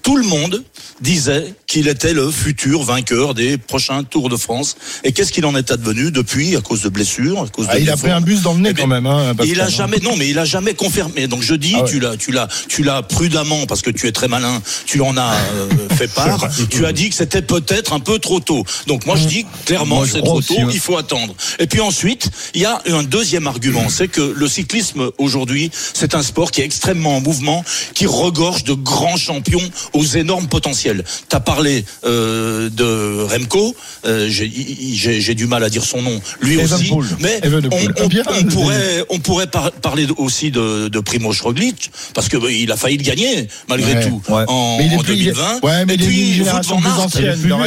Tout 0.04 0.18
le 0.18 0.24
monde 0.24 0.64
disait 1.00 1.54
qu'il 1.68 1.88
était 1.88 2.14
le 2.14 2.30
futur 2.30 2.84
vainqueur 2.84 3.34
des 3.34 3.58
prochains 3.58 4.04
Tours 4.04 4.30
de 4.30 4.36
France. 4.36 4.76
Et 5.04 5.12
qu'est-ce 5.12 5.32
qu'il 5.32 5.46
en 5.46 5.56
est 5.56 5.72
advenu 5.72 6.12
depuis, 6.12 6.56
à 6.56 6.62
cause 6.62 6.82
de 6.82 6.90
blessures, 6.90 7.42
à 7.42 7.48
cause 7.48 7.68
Ah, 7.70 7.80
il 7.80 7.90
a 7.90 7.98
pris 7.98 8.12
un 8.12 8.22
bus 8.22 8.42
dans 8.42 8.54
le 8.54 8.60
nez 8.60 8.70
Eh 8.72 8.74
bien, 8.74 8.84
quand 8.84 8.90
même 8.90 9.06
hein, 9.06 9.34
il 9.44 9.60
a 9.62 9.66
hein. 9.66 9.70
jamais, 9.70 9.98
non, 10.00 10.16
mais 10.18 10.30
il 10.30 10.38
a 10.38 10.46
jamais 10.46 10.74
confirmé. 10.74 11.28
Donc 11.28 11.42
je 11.42 11.56
dis, 11.56 11.74
Ah 11.76 11.84
ouais. 11.84 11.90
tu 11.90 12.00
l'as, 12.00 12.18
tu 12.18 12.32
l'as, 12.32 12.48
tu 12.68 12.84
l'as 12.84 13.02
prudemment 13.02 13.66
parce 13.66 13.82
que 13.82 13.90
tu 13.90 14.08
es 14.08 14.12
très 14.12 14.28
malin. 14.28 14.62
Tu 14.86 15.02
en 15.02 15.18
as 15.18 15.34
euh, 15.34 15.70
fait 15.96 16.12
part. 16.14 16.48
tu 16.70 16.86
as 16.86 16.94
dit 16.94 17.10
que 17.10 17.16
c'était 17.16 17.42
peut-être 17.42 17.94
un 17.94 18.00
peu 18.00 18.20
trop 18.20 18.40
tôt. 18.40 18.64
Donc 18.88 19.06
moi 19.06 19.16
je 19.16 19.26
dis 19.26 19.46
clairement 19.66 20.06
c'est 20.06 20.22
trop 20.22 20.38
aussi, 20.38 20.56
tôt. 20.56 20.62
ouais. 20.64 20.74
Il 20.74 20.80
faut 20.80 20.98
attendre. 20.98 21.34
Et 21.60 21.68
puis 21.68 21.80
ensuite, 21.80 22.30
il 22.54 22.62
y 22.62 22.66
a 22.66 22.82
un 22.88 23.04
deuxième 23.04 23.48
argument, 23.48 23.90
c'est 23.90 24.08
que 24.08 24.22
le 24.22 24.48
cyclisme 24.48 25.12
aujourd'hui, 25.18 25.72
c'est 25.94 26.16
un 26.16 26.24
sport 26.24 26.52
qui 26.52 26.62
est 26.62 26.66
extrêmement 26.66 27.18
en 27.18 27.22
mouvement, 27.22 27.64
qui 27.94 28.06
regorge 28.06 28.64
de 28.64 28.74
grands 28.74 29.18
champions 29.18 29.61
aux 29.94 30.04
énormes 30.06 30.48
potentiels. 30.48 31.04
T'as 31.30 31.40
parlé 31.40 31.86
euh, 32.06 32.70
de 32.70 33.24
Remco. 33.24 33.76
euh, 34.06 34.28
j'ai- 34.30 35.32
du 35.36 35.48
mal 35.48 35.64
à 35.64 35.70
dire 35.70 35.84
son 35.84 36.02
nom. 36.02 36.20
Lui 36.42 36.58
aussi. 36.58 36.92
Mais 37.20 37.40
on, 37.44 37.48
Evenepoel. 37.48 37.94
on- 38.04 38.08
Bien. 38.08 38.24
on 38.28 38.44
pourrait, 38.44 39.04
on 39.10 39.20
pourrait 39.20 39.48
par- 39.48 39.72
parler 39.72 40.08
aussi 40.18 40.52
de, 40.52 40.88
de 40.90 41.00
Primoz 41.00 41.40
Roglic 41.42 41.92
parce 42.14 42.28
que 42.28 42.38
bah, 42.38 42.52
il 42.52 42.72
a 42.72 42.78
failli 42.78 42.98
le 42.98 43.04
gagner 43.04 43.48
malgré 43.70 43.94
Ouais, 43.96 44.08
tout 44.10 44.22
ouais. 44.30 44.44
en, 44.48 44.78
Mais 44.78 44.86
il 44.88 44.94
est 44.94 44.96
en 44.98 45.00
plus- 45.00 45.14
il 45.16 45.22
est- 45.22 45.32
2020. 45.32 45.60
ouais, 45.64 45.86
mais 45.86 45.94
Et 45.94 45.98
puis, 45.98 46.42
Wout 46.42 46.46
van 46.68 46.82
Aert, 46.82 47.08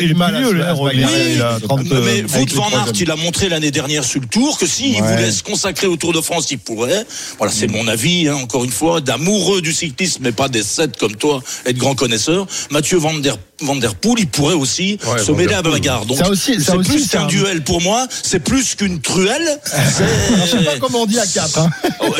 Il 0.02 0.10
est 0.10 0.14
mal 0.14 0.32
plus 0.34 0.36
à 0.36 0.40
vieux, 0.40 0.48
se- 0.50 0.54
le 0.54 0.64
à 0.64 0.70
se 0.74 0.78
Roglic. 0.78 1.00
bagarrer. 1.02 1.32
Il 1.34 1.42
a 1.42 1.58
30, 1.60 1.80
mais 1.90 2.22
Wout 2.38 2.54
van 2.54 2.70
Aert, 2.70 2.92
il 3.00 3.10
a 3.10 3.16
montré 3.16 3.48
l'année 3.48 3.70
dernière 3.70 4.04
sur 4.04 4.20
le 4.20 4.26
Tour 4.26 4.58
que 4.58 4.66
s'il 4.66 5.00
voulait 5.02 5.30
se 5.30 5.42
consacrer 5.42 5.86
au 5.86 5.96
Tour 5.96 6.12
de 6.12 6.20
France, 6.20 6.48
il 6.50 6.58
pourrait. 6.58 7.04
Voilà, 7.38 7.52
c'est 7.52 7.66
mon 7.68 7.86
avis, 7.88 8.28
hein, 8.28 8.34
encore 8.36 8.64
une 8.64 8.70
fois, 8.70 9.00
d'amoureux 9.00 9.62
du 9.62 9.72
cyclisme, 9.72 10.18
mais 10.22 10.32
pas 10.32 10.48
des 10.48 10.62
sept 10.62 10.96
comme 10.96 11.16
toi 11.16 11.42
de 11.66 11.78
grands 11.84 11.94
connaisseurs. 11.94 12.46
Mathieu 12.70 12.96
Van 12.98 13.12
Der, 13.18 13.36
Van 13.60 13.76
Der 13.76 13.94
Poel, 13.94 14.16
il 14.18 14.26
pourrait 14.26 14.54
aussi 14.54 14.98
Ouais, 15.06 15.22
se 15.22 15.30
mêler 15.32 15.52
à 15.54 15.62
la 15.62 15.70
bagarre. 15.70 16.06
Donc, 16.06 16.18
Ça 16.18 16.28
aussi- 16.28 16.60
ça 16.60 16.72
c'est 16.72 16.88
plus 16.90 17.08
qu'un 17.08 17.22
un- 17.22 17.26
duel 17.26 17.62
pour 17.62 17.80
moi, 17.80 18.06
c'est 18.22 18.40
plus 18.40 18.74
qu'une 18.74 19.00
truelle. 19.00 19.46
c'est- 19.64 20.04
Je 20.44 20.58
sais 20.58 20.64
pas 20.64 20.78
comment 20.80 21.02
on 21.02 21.06
dit 21.06 21.18
à 21.18 21.26
4 21.26 21.58
hein. 21.58 21.70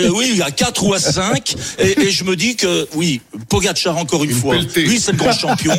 Euh, 0.00 0.10
oui, 0.14 0.40
à 0.44 0.50
4 0.52 0.84
ou 0.84 0.94
à 0.94 1.00
5. 1.00 1.54
Et, 1.80 2.00
et 2.02 2.10
je 2.10 2.22
me 2.24 2.36
dis 2.36 2.54
que, 2.56 2.86
oui, 2.94 3.20
Pogacar, 3.48 3.96
encore 3.98 4.22
une, 4.24 4.30
fois, 4.30 4.54
pelletée. 4.54 4.82
lui, 4.82 5.00
c'est 5.00 5.12
le 5.12 5.18
grand 5.18 5.32
champion. 5.36 5.76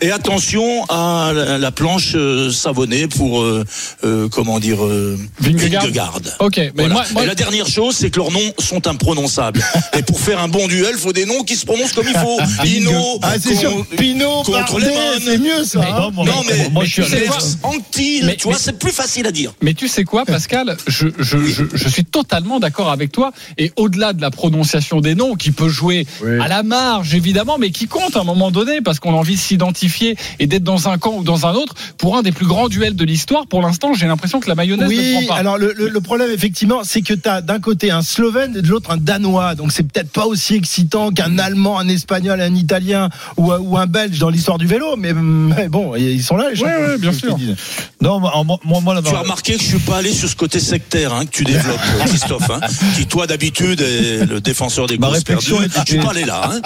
Et 0.00 0.10
attention 0.10 0.84
à 0.88 1.30
la, 1.34 1.58
la 1.58 1.70
planche 1.70 2.12
euh, 2.16 2.50
savonnée 2.50 3.06
pour, 3.06 3.42
euh, 3.42 3.64
euh, 4.04 4.28
comment 4.28 4.58
dire, 4.58 4.84
euh, 4.84 5.16
Vingegaard. 5.40 6.18
Ok, 6.40 6.56
mais 6.58 6.70
Voilà. 6.76 6.94
moi, 6.94 7.04
moi- 7.12 7.22
Et 7.22 7.26
la 7.26 7.34
dernière 7.36 7.68
chose, 7.68 7.96
c'est 7.96 8.10
que 8.10 8.16
leurs 8.18 8.32
noms 8.32 8.52
sont 8.58 8.86
imprononçables. 8.88 9.64
et 9.96 10.02
pour 10.02 10.18
faire 10.20 10.40
un 10.40 10.48
bon 10.48 10.66
duel, 10.66 10.90
il 10.94 10.98
faut 11.00 11.12
des 11.12 11.26
noms 11.26 11.44
qui 11.44 11.54
se 11.56 11.64
prononcent 11.64 11.92
comme 11.92 12.08
il 12.08 12.18
faut. 12.18 12.38
Pinot, 12.62 13.18
Ah, 13.22 13.34
con- 13.38 13.56
sûr. 13.60 13.86
Pinot, 13.96 14.42
contre 14.42 14.50
Bardet, 14.50 14.86
Lemon. 14.86 14.95
C'est 15.24 15.38
mieux 15.38 15.64
ça. 15.64 15.80
Mais 15.80 15.86
hein. 15.86 16.00
non, 16.00 16.10
moi, 16.12 16.24
mais, 16.48 16.86
je 16.86 17.02
suis 17.02 17.02
mais 17.12 17.16
à 17.28 17.34
l'aise. 17.36 17.58
Anquetil, 17.62 18.24
Mais- 18.26 18.36
tu 18.36 18.48
vois, 18.48 18.58
c'est 18.58 18.78
plus 18.78 18.92
facile 18.92 19.26
à 19.26 19.32
dire. 19.32 19.52
Mais 19.62 19.74
tu 19.74 19.88
sais 19.88 20.04
quoi, 20.04 20.24
Pascal 20.24 20.76
je, 20.86 21.08
je, 21.18 21.38
je, 21.44 21.64
je 21.72 21.88
suis 21.88 22.04
totalement 22.04 22.60
d'accord 22.60 22.90
avec 22.90 23.12
toi. 23.12 23.32
Et 23.58 23.72
au-delà 23.76 24.12
de 24.12 24.20
la 24.20 24.30
prononciation 24.30 25.00
des 25.00 25.14
noms, 25.14 25.34
qui 25.34 25.50
peut 25.50 25.68
jouer 25.68 26.06
Oui. 26.22 26.38
à 26.40 26.48
la 26.48 26.62
marge, 26.62 27.14
évidemment, 27.14 27.58
mais 27.58 27.70
qui 27.70 27.86
compte 27.86 28.16
à 28.16 28.20
un 28.20 28.24
moment 28.24 28.50
donné, 28.50 28.80
parce 28.80 29.00
qu'on 29.00 29.12
a 29.14 29.16
envie 29.16 29.34
de 29.34 29.40
s'identifier 29.40 30.16
et 30.38 30.46
d'être 30.46 30.64
dans 30.64 30.88
un 30.88 30.98
camp 30.98 31.16
ou 31.18 31.22
dans 31.24 31.46
un 31.46 31.52
autre, 31.54 31.74
pour 31.98 32.16
un 32.16 32.22
des 32.22 32.32
plus 32.32 32.46
grands 32.46 32.68
duels 32.68 32.96
de 32.96 33.04
l'histoire, 33.04 33.46
pour 33.46 33.62
l'instant, 33.62 33.94
j'ai 33.94 34.06
l'impression 34.06 34.40
que 34.40 34.48
la 34.48 34.54
mayonnaise 34.54 34.88
ne 34.90 34.94
Oui, 34.96 35.12
prend 35.26 35.34
pas. 35.34 35.40
alors 35.40 35.58
le, 35.58 35.72
le- 35.76 35.88
le 35.88 36.00
problème 36.00 36.30
effectivement, 36.32 36.80
c'est 36.84 37.02
que 37.02 37.14
tu 37.14 37.28
as 37.28 37.40
d'un 37.40 37.60
côté 37.60 37.90
un 37.90 38.02
Slovène 38.02 38.56
et 38.56 38.62
de 38.62 38.68
l'autre 38.68 38.90
un 38.90 38.96
Danois. 38.96 39.54
Donc 39.54 39.72
c'est 39.72 39.82
peut-être 39.82 40.10
pas 40.10 40.26
aussi 40.26 40.54
excitant 40.54 41.10
qu'un 41.10 41.38
Allemand, 41.38 41.78
un 41.78 41.88
Espagnol, 41.88 42.40
un 42.40 42.54
Italien 42.54 43.08
ou 43.36 43.76
un 43.76 43.86
Belge 43.86 44.18
dans 44.18 44.30
l'histoire 44.30 44.58
du 44.58 44.66
vélo. 44.66 44.85
Mais, 44.96 45.12
mais 45.12 45.68
bon, 45.68 45.94
ils 45.96 46.22
sont 46.22 46.36
là 46.36 46.50
les 46.50 46.56
champions. 46.56 46.86
ouais, 46.86 46.98
bien 46.98 47.12
sûr. 47.12 47.36
dis. 47.36 47.54
Non, 48.00 48.20
moi, 48.20 48.32
moi, 48.44 48.58
moi, 48.64 48.80
moi, 48.80 48.94
là, 48.94 49.02
Tu 49.02 49.14
as 49.14 49.20
remarqué 49.20 49.54
que 49.54 49.62
je 49.62 49.66
suis 49.66 49.78
pas 49.78 49.98
allé 49.98 50.12
sur 50.12 50.28
ce 50.28 50.36
côté 50.36 50.60
sectaire 50.60 51.12
hein, 51.12 51.26
que 51.26 51.30
tu 51.30 51.44
développes, 51.44 51.80
Christophe, 52.06 52.50
hein, 52.50 52.60
qui 52.94 53.06
toi 53.06 53.26
d'habitude 53.26 53.80
est 53.80 54.26
le 54.26 54.40
défenseur 54.40 54.86
des 54.86 54.98
réflexion 55.00 55.58
perdues. 55.58 55.72
Je 55.86 55.92
suis 55.92 56.02
pas 56.02 56.10
allé 56.10 56.24
là. 56.24 56.50
Hein. 56.50 56.60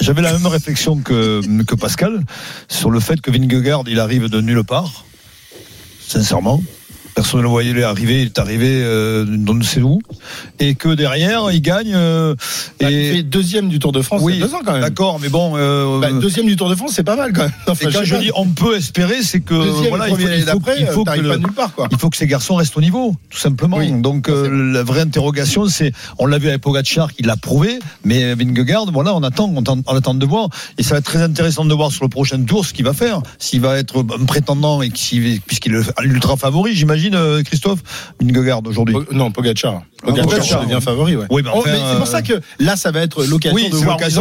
J'avais 0.00 0.22
la 0.22 0.32
même 0.32 0.46
réflexion 0.46 0.96
que, 0.96 1.40
que 1.64 1.74
Pascal 1.74 2.20
sur 2.68 2.90
le 2.90 3.00
fait 3.00 3.20
que 3.20 3.30
Vingegaard, 3.30 3.84
il 3.86 4.00
arrive 4.00 4.28
de 4.28 4.40
nulle 4.40 4.64
part. 4.64 5.04
Sincèrement. 6.06 6.62
Personne 7.18 7.38
ne 7.40 7.42
le 7.42 7.48
voyait 7.50 7.82
arriver, 7.82 8.20
il 8.22 8.26
est 8.26 8.38
arrivé 8.38 8.68
euh, 8.80 9.26
on 9.48 9.54
ne 9.54 9.64
sait 9.64 9.82
où. 9.82 9.98
Et 10.60 10.76
que 10.76 10.90
derrière, 10.94 11.50
il 11.50 11.60
gagne. 11.60 11.92
euh, 11.96 12.36
Bah, 12.80 12.88
il 12.92 12.96
et 12.96 13.12
fait 13.12 13.22
deuxième 13.24 13.68
du 13.68 13.80
Tour 13.80 13.90
de 13.90 14.02
France 14.02 14.20
oui, 14.22 14.34
il 14.36 14.38
y 14.38 14.42
a 14.44 14.46
deux 14.46 14.54
ans 14.54 14.60
quand 14.64 14.72
même. 14.74 14.82
D'accord, 14.82 15.18
mais 15.20 15.28
bon. 15.28 15.54
euh, 15.56 15.98
Bah, 15.98 16.12
deuxième 16.12 16.46
du 16.46 16.54
Tour 16.54 16.70
de 16.70 16.76
France, 16.76 16.92
c'est 16.94 17.02
pas 17.02 17.16
mal 17.16 17.32
quand 17.32 17.42
même. 17.42 17.52
Enfin, 17.66 17.88
et 17.88 17.92
quand 17.92 17.98
sais 17.98 18.04
je 18.04 18.16
dis 18.18 18.30
on 18.36 18.46
peut 18.46 18.76
espérer, 18.76 19.20
c'est 19.24 19.40
que 19.40 19.54
deuxième 19.54 19.88
voilà, 19.88 20.08
il 20.10 20.14
faut, 20.14 20.20
il 20.20 20.44
faut- 20.46 20.60
il 20.78 20.86
faut 20.86 21.04
que 21.04 21.18
le- 21.18 21.38
part 21.56 21.72
il 21.90 21.98
faut 21.98 22.08
que 22.08 22.16
ces 22.16 22.28
garçons 22.28 22.54
restent 22.54 22.76
au 22.76 22.80
niveau, 22.80 23.16
tout 23.30 23.38
simplement. 23.38 23.78
Oui, 23.78 23.90
Donc 24.00 24.28
euh, 24.28 24.72
la 24.72 24.84
vraie 24.84 25.00
interrogation, 25.00 25.66
c'est, 25.66 25.90
on 26.20 26.26
l'a 26.26 26.38
vu 26.38 26.48
avec 26.48 26.60
Pogacar, 26.60 27.12
qui 27.12 27.24
l'a 27.24 27.36
prouvé, 27.36 27.80
mais 28.04 28.32
Vingegaard, 28.36 28.92
voilà, 28.92 29.12
on 29.16 29.24
attend, 29.24 29.50
on 29.52 29.60
attend, 29.62 29.78
on 29.86 29.96
attend 29.96 30.14
de 30.14 30.24
voir, 30.24 30.50
et 30.78 30.84
ça 30.84 30.90
va 30.94 30.98
être 30.98 31.04
très 31.04 31.22
intéressant 31.22 31.64
de 31.64 31.74
voir 31.74 31.90
sur 31.90 32.04
le 32.04 32.10
prochain 32.10 32.40
tour 32.44 32.64
ce 32.64 32.72
qu'il 32.72 32.84
va 32.84 32.92
faire, 32.92 33.22
s'il 33.40 33.60
va 33.60 33.76
être 33.76 34.04
un 34.20 34.24
prétendant 34.24 34.82
et 34.82 34.90
qu'il- 34.90 35.40
puisqu'il 35.40 35.74
est 35.74 35.82
l'ultra 36.02 36.36
favori, 36.36 36.74
j'imagine, 36.76 37.07
euh, 37.14 37.42
Christophe, 37.42 37.80
Vingegaard 38.20 38.62
aujourd'hui. 38.66 38.96
Non, 39.12 39.30
Pogacar. 39.30 39.82
Pogacar, 40.02 40.26
Pogacar, 40.28 40.64
devient 40.64 40.78
favori. 40.80 41.16
Ouais. 41.16 41.26
Oui, 41.30 41.42
mais 41.44 41.50
Oh, 41.52 41.62
mais 41.66 41.72
c'est 41.72 41.96
pour 41.96 42.02
euh, 42.02 42.04
ça 42.06 42.22
que 42.22 42.34
là, 42.60 42.76
ça 42.76 42.92
va 42.92 43.00
être 43.00 43.24
l'occasion 43.24 43.56
Oui, 43.56 43.68
de 43.68 43.76
voir. 43.76 43.98
ils 44.00 44.14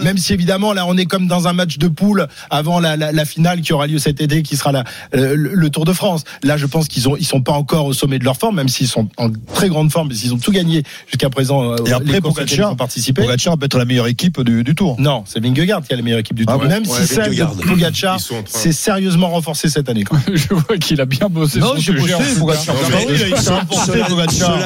de. 0.00 0.04
Même 0.04 0.18
si 0.18 0.32
évidemment, 0.34 0.72
là, 0.74 0.84
on 0.86 0.96
est 0.96 1.06
comme 1.06 1.26
dans 1.26 1.48
un 1.48 1.52
match 1.54 1.78
de 1.78 1.88
poule 1.88 2.26
avant 2.50 2.80
la, 2.80 2.96
la, 2.96 3.12
la 3.12 3.24
finale 3.24 3.62
qui 3.62 3.72
aura 3.72 3.86
lieu 3.86 3.98
cet 3.98 4.20
été, 4.20 4.42
qui 4.42 4.56
sera 4.56 4.72
la, 4.72 4.84
euh, 5.14 5.34
le, 5.36 5.54
le 5.54 5.70
Tour 5.70 5.84
de 5.86 5.92
France. 5.94 6.24
Là, 6.42 6.56
je 6.58 6.66
pense 6.66 6.88
qu'ils 6.88 7.08
ont, 7.08 7.16
ils 7.16 7.24
sont 7.24 7.40
pas 7.40 7.52
encore 7.52 7.86
au 7.86 7.92
sommet 7.94 8.18
de 8.18 8.24
leur 8.24 8.36
forme, 8.36 8.56
même 8.56 8.68
s'ils 8.68 8.88
sont 8.88 9.08
en 9.16 9.30
très 9.54 9.68
grande 9.68 9.90
forme, 9.90 10.08
mais 10.08 10.14
s'ils 10.14 10.34
ont 10.34 10.38
tout 10.38 10.52
gagné 10.52 10.82
jusqu'à 11.06 11.30
présent. 11.30 11.72
euh, 11.72 11.76
Et 11.86 11.92
après, 11.92 12.16
ils 12.18 12.22
Pogacar, 12.22 12.72
ont 12.72 12.76
participé. 12.76 13.22
Pogacar 13.22 13.56
peut 13.56 13.64
être 13.66 13.78
la 13.78 13.84
meilleure 13.86 14.08
équipe 14.08 14.40
du, 14.42 14.62
du 14.64 14.74
tour. 14.74 14.96
Non, 14.98 15.24
c'est 15.26 15.40
Vingegaard 15.42 15.82
qui 15.82 15.94
a 15.94 15.96
la 15.96 16.02
meilleure 16.02 16.18
équipe 16.20 16.36
du 16.36 16.44
Ah 16.46 16.52
Tour. 16.52 16.62
bon 16.62 16.68
même 16.68 16.86
Ouais, 16.86 17.00
si 17.00 17.06
celle 17.06 17.34
de 17.34 17.44
Pogacar 17.66 18.18
Ils 18.18 18.42
s'est 18.48 18.72
sérieusement 18.72 19.30
renforcée 19.30 19.70
cette 19.70 19.88
année. 19.88 20.04
Je 20.34 20.52
vois 20.54 20.76
qu'il 20.76 21.00
a 21.00 21.06
bien 21.06 21.28
bossé 21.30 21.58
Non, 21.58 21.68
son 21.68 21.76
j'ai 21.76 21.92
sujet 21.98 22.12
bossé, 22.18 22.31
Pogacar. 22.38 22.74
Bah 22.74 22.98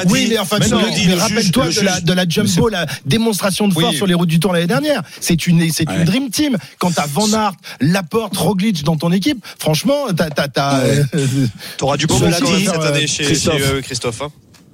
oui, 0.09 0.27
mais 0.29 0.37
enfin, 0.39 0.57
rappelle-toi 0.59 1.69
de 2.01 2.13
la, 2.13 2.27
Jumbo, 2.27 2.69
la 2.69 2.85
démonstration 3.05 3.67
de 3.67 3.73
force 3.73 3.95
sur 3.95 4.07
les 4.07 4.13
routes 4.13 4.29
du 4.29 4.39
Tour 4.39 4.53
l'année 4.53 4.67
dernière. 4.67 5.01
C'est 5.19 5.47
une, 5.47 5.71
c'est 5.71 5.89
une 5.89 6.03
dream 6.03 6.29
team. 6.29 6.57
Quand 6.79 6.91
t'as 6.91 7.07
Van 7.07 7.31
Aert, 7.33 7.53
Laporte, 7.79 8.35
Roglic 8.35 8.83
dans 8.83 8.97
ton 8.97 9.11
équipe, 9.11 9.43
franchement, 9.59 10.07
t'as, 10.15 10.29
t'as, 10.29 10.79
euh, 10.79 11.03
T'auras 11.77 11.97
du 11.97 12.07
beau 12.07 12.17
cette 12.17 12.41
euh, 12.43 12.87
année 12.87 13.07
chez, 13.07 13.23
Christophe. 13.23 14.21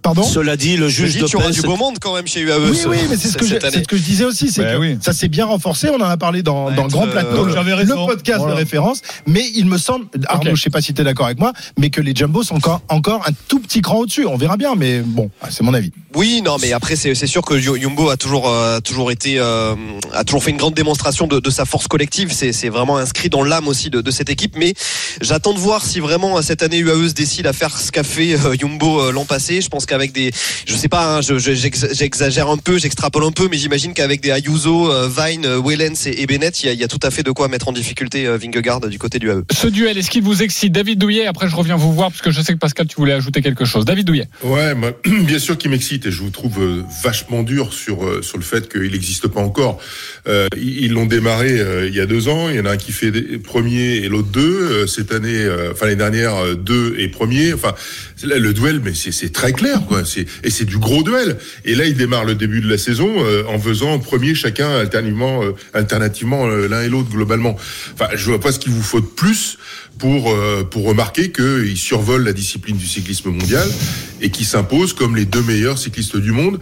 Pardon? 0.04 0.22
Cela 0.24 0.56
dit, 0.58 0.78
le 0.78 0.88
juge 0.90 1.16
de 1.18 1.26
paix, 1.26 1.52
du 1.52 1.62
beau 1.62 1.76
monde 1.78 1.96
quand 2.00 2.14
même 2.14 2.28
chez 2.28 2.42
UAE. 2.42 2.58
Oui, 2.70 2.76
ce- 2.78 2.88
oui, 2.88 2.98
mais 3.10 3.16
c'est 3.18 3.30
ce 3.30 3.38
que, 3.38 3.46
je, 3.46 3.56
ce 3.56 3.80
que 3.88 3.98
je 3.98 4.04
disais 4.04 4.26
aussi, 4.26 4.50
c'est 4.52 4.62
Ben 4.64 4.76
que 4.76 4.80
oui. 4.80 4.98
ça 5.02 5.14
s'est 5.14 5.28
bien 5.30 5.46
renforcé. 5.46 5.90
On 5.90 5.96
en 5.96 6.02
a 6.10 6.18
parlé 6.18 6.44
dans, 6.44 6.68
Ouais, 6.68 6.76
dans 6.76 6.84
le 6.84 6.90
grand 6.90 7.08
euh, 7.08 7.12
plateau, 7.12 7.46
le, 7.46 8.06
podcast 8.06 8.40
Voilà. 8.40 8.54
de 8.54 8.60
référence. 8.60 9.02
Mais 9.26 9.44
il 9.56 9.66
me 9.66 9.78
semble, 9.78 10.06
Arnaud, 10.28 10.52
Ok. 10.52 10.56
je 10.58 10.62
sais 10.62 10.70
pas 10.70 10.82
si 10.82 10.94
tu 10.94 11.02
es 11.02 11.04
d'accord 11.06 11.26
avec 11.26 11.40
moi, 11.40 11.54
mais 11.80 11.90
que 11.90 12.02
les 12.02 12.14
Jumbo 12.14 12.44
sont 12.44 12.56
encore, 12.56 12.82
encore 12.90 13.24
un 13.28 13.32
tout 13.48 13.60
petit 13.60 13.82
cran 13.82 14.00
au-dessus. 14.00 14.26
On 14.28 14.38
verra 14.38 14.58
bien, 14.58 14.76
mais 14.76 15.00
bon, 15.02 15.30
c'est 15.50 15.64
mon 15.64 15.74
avis. 15.74 15.92
Oui, 16.16 16.42
non, 16.44 16.58
mais 16.62 16.74
après 16.74 16.96
c'est 16.96 17.16
c'est 17.16 17.28
sûr 17.28 17.42
que 17.42 17.56
Yu- 17.56 17.80
Jumbo 17.82 18.10
a 18.10 18.18
toujours 18.18 18.48
euh, 18.50 18.80
toujours 18.80 19.12
été 19.12 19.36
euh, 19.40 19.76
a 20.14 20.24
toujours 20.24 20.44
fait 20.44 20.52
une 20.52 20.58
grande 20.58 20.74
démonstration 20.76 21.28
de, 21.28 21.40
de 21.40 21.50
sa 21.50 21.66
force 21.66 21.88
collective. 21.88 22.32
C'est 22.32 22.52
c'est 22.54 22.70
vraiment 22.70 22.98
inscrit 22.98 23.30
dans 23.30 23.44
l'âme 23.44 23.68
aussi 23.68 23.90
de, 23.90 24.02
de 24.02 24.12
cette 24.12 24.30
équipe. 24.30 24.56
Mais 24.58 24.74
j'attends 25.22 25.54
de 25.54 25.60
voir 25.60 25.84
si 25.86 26.00
vraiment 26.00 26.42
cette 26.42 26.62
année 26.64 26.78
UAE 26.80 27.10
se 27.10 27.14
décide 27.14 27.48
à 27.48 27.54
faire 27.54 27.76
ce 27.78 27.92
qu'a 27.92 28.04
fait 28.04 28.34
euh, 28.36 28.56
Jumbo 28.60 29.02
euh, 29.02 29.12
l'an 29.12 29.26
passé. 29.26 29.62
Je 29.62 29.70
pense 29.70 29.86
qu'avec 29.86 30.12
des, 30.12 30.32
je 30.66 30.76
sais 30.76 30.88
pas, 30.90 31.18
hein, 31.18 31.22
je- 31.22 31.40
je- 31.40 31.54
j'ex- 31.54 31.88
j'exagère 31.94 32.50
un 32.50 32.58
peu, 32.58 32.78
j'extrapole 32.78 33.24
un 33.24 33.32
peu, 33.32 33.48
mais 33.50 33.58
j'imagine 33.58 33.94
qu'avec 33.94 34.22
des 34.22 34.32
Ayuso, 34.32 34.92
euh, 34.92 35.10
Vine, 35.10 35.46
euh, 35.46 35.62
Wellens 35.64 36.06
et, 36.06 36.22
et 36.22 36.26
Bennett, 36.28 36.62
il 36.62 36.66
y, 36.68 36.70
a, 36.70 36.74
il 36.74 36.80
y 36.80 36.84
a 36.84 36.88
tout 36.88 37.00
à 37.04 37.10
fait 37.12 37.24
de 37.24 37.32
quoi 37.32 37.48
mettre 37.48 37.68
en 37.68 37.72
difficulté 37.72 38.28
euh, 38.28 38.38
Vingegaard 38.38 38.82
du 38.82 39.00
côté 39.00 39.20
du 39.20 39.28
UAE. 39.30 39.44
Ce 39.52 39.68
duel, 39.68 39.98
est-ce 39.98 40.10
qu'il 40.12 40.24
vous 40.24 40.44
excite? 40.44 40.72
David 40.74 41.00
Douillet, 41.00 41.26
après 41.26 41.50
je 41.50 41.56
reviens 41.56 41.76
vous 41.76 41.92
voir, 41.94 42.10
parce 42.12 42.22
que 42.22 42.32
je 42.32 42.42
sais 42.42 42.54
que 42.54 42.60
Pascal, 42.60 42.88
tu 42.88 42.96
voulais 42.98 43.14
ajouter 43.14 43.42
quelque 43.42 43.66
chose. 43.66 43.86
David 43.86 44.06
Douillet. 44.06 44.28
Ouais, 44.44 44.76
moi, 44.76 44.92
bien 45.06 45.40
sûr 45.40 45.58
qu'il 45.58 45.72
m'excite 45.72 46.03
et 46.06 46.12
je 46.12 46.22
vous 46.22 46.30
trouve 46.30 46.60
euh, 46.62 46.84
vachement 47.04 47.44
dur 47.44 47.74
sur 47.74 48.06
euh, 48.06 48.22
sur 48.22 48.38
le 48.38 48.44
fait 48.44 48.72
qu'il 48.72 48.92
n'existe 48.92 49.28
pas 49.28 49.42
encore. 49.42 49.80
Euh, 50.28 50.48
ils 50.56 50.84
ils 50.86 50.92
l'ont 50.92 51.06
démarré 51.06 51.62
il 51.88 51.96
y 51.96 52.02
a 52.02 52.06
deux 52.06 52.28
ans. 52.28 52.50
Il 52.50 52.56
y 52.56 52.60
en 52.60 52.66
a 52.66 52.72
un 52.72 52.78
qui 52.78 52.92
fait 52.92 53.12
premier 53.38 53.96
et 53.96 54.10
l'autre 54.10 54.28
deux. 54.30 54.86
Cette 54.86 55.12
année, 55.12 55.48
enfin 55.72 55.86
l'année 55.86 55.98
dernière, 55.98 56.36
euh, 56.36 56.56
deux 56.56 56.96
et 56.98 57.08
premier. 57.08 57.54
Enfin, 57.54 57.74
le 58.24 58.54
duel, 58.54 58.82
mais 58.84 58.94
c'est 58.94 59.32
très 59.32 59.54
clair, 59.54 59.82
quoi. 59.88 60.04
Et 60.44 60.50
c'est 60.50 60.66
du 60.66 60.78
gros 60.78 61.04
duel. 61.04 61.38
Et 61.66 61.76
là, 61.76 61.86
il 61.86 61.96
démarre 61.96 62.26
le 62.26 62.36
début 62.36 62.62
de 62.62 62.70
la 62.70 62.78
saison 62.78 63.10
en 63.48 63.60
faisant 63.60 64.00
premier 64.00 64.36
chacun 64.36 64.70
alternativement, 64.70 65.42
alternativement 65.74 66.48
l'un 66.48 66.82
et 66.82 66.90
l'autre 66.90 67.10
globalement. 67.10 67.56
Enfin, 67.94 68.08
je 68.16 68.26
vois 68.26 68.40
pas 68.40 68.52
ce 68.52 68.60
qu'il 68.60 68.72
vous 68.72 68.82
faut 68.82 69.02
de 69.02 69.06
plus 69.06 69.58
pour 70.00 70.36
pour 70.72 70.86
remarquer 70.86 71.32
qu'ils 71.32 71.78
survolent 71.78 72.24
la 72.24 72.34
discipline 72.34 72.78
du 72.78 72.88
cyclisme 72.88 73.30
mondial 73.30 73.68
et 74.22 74.30
qui 74.30 74.46
s'imposent 74.46 74.94
comme 74.94 75.16
les 75.16 75.26
deux 75.26 75.44
meilleurs 75.44 75.78
cyclistes 75.78 75.93
du 76.02 76.32
monde 76.32 76.60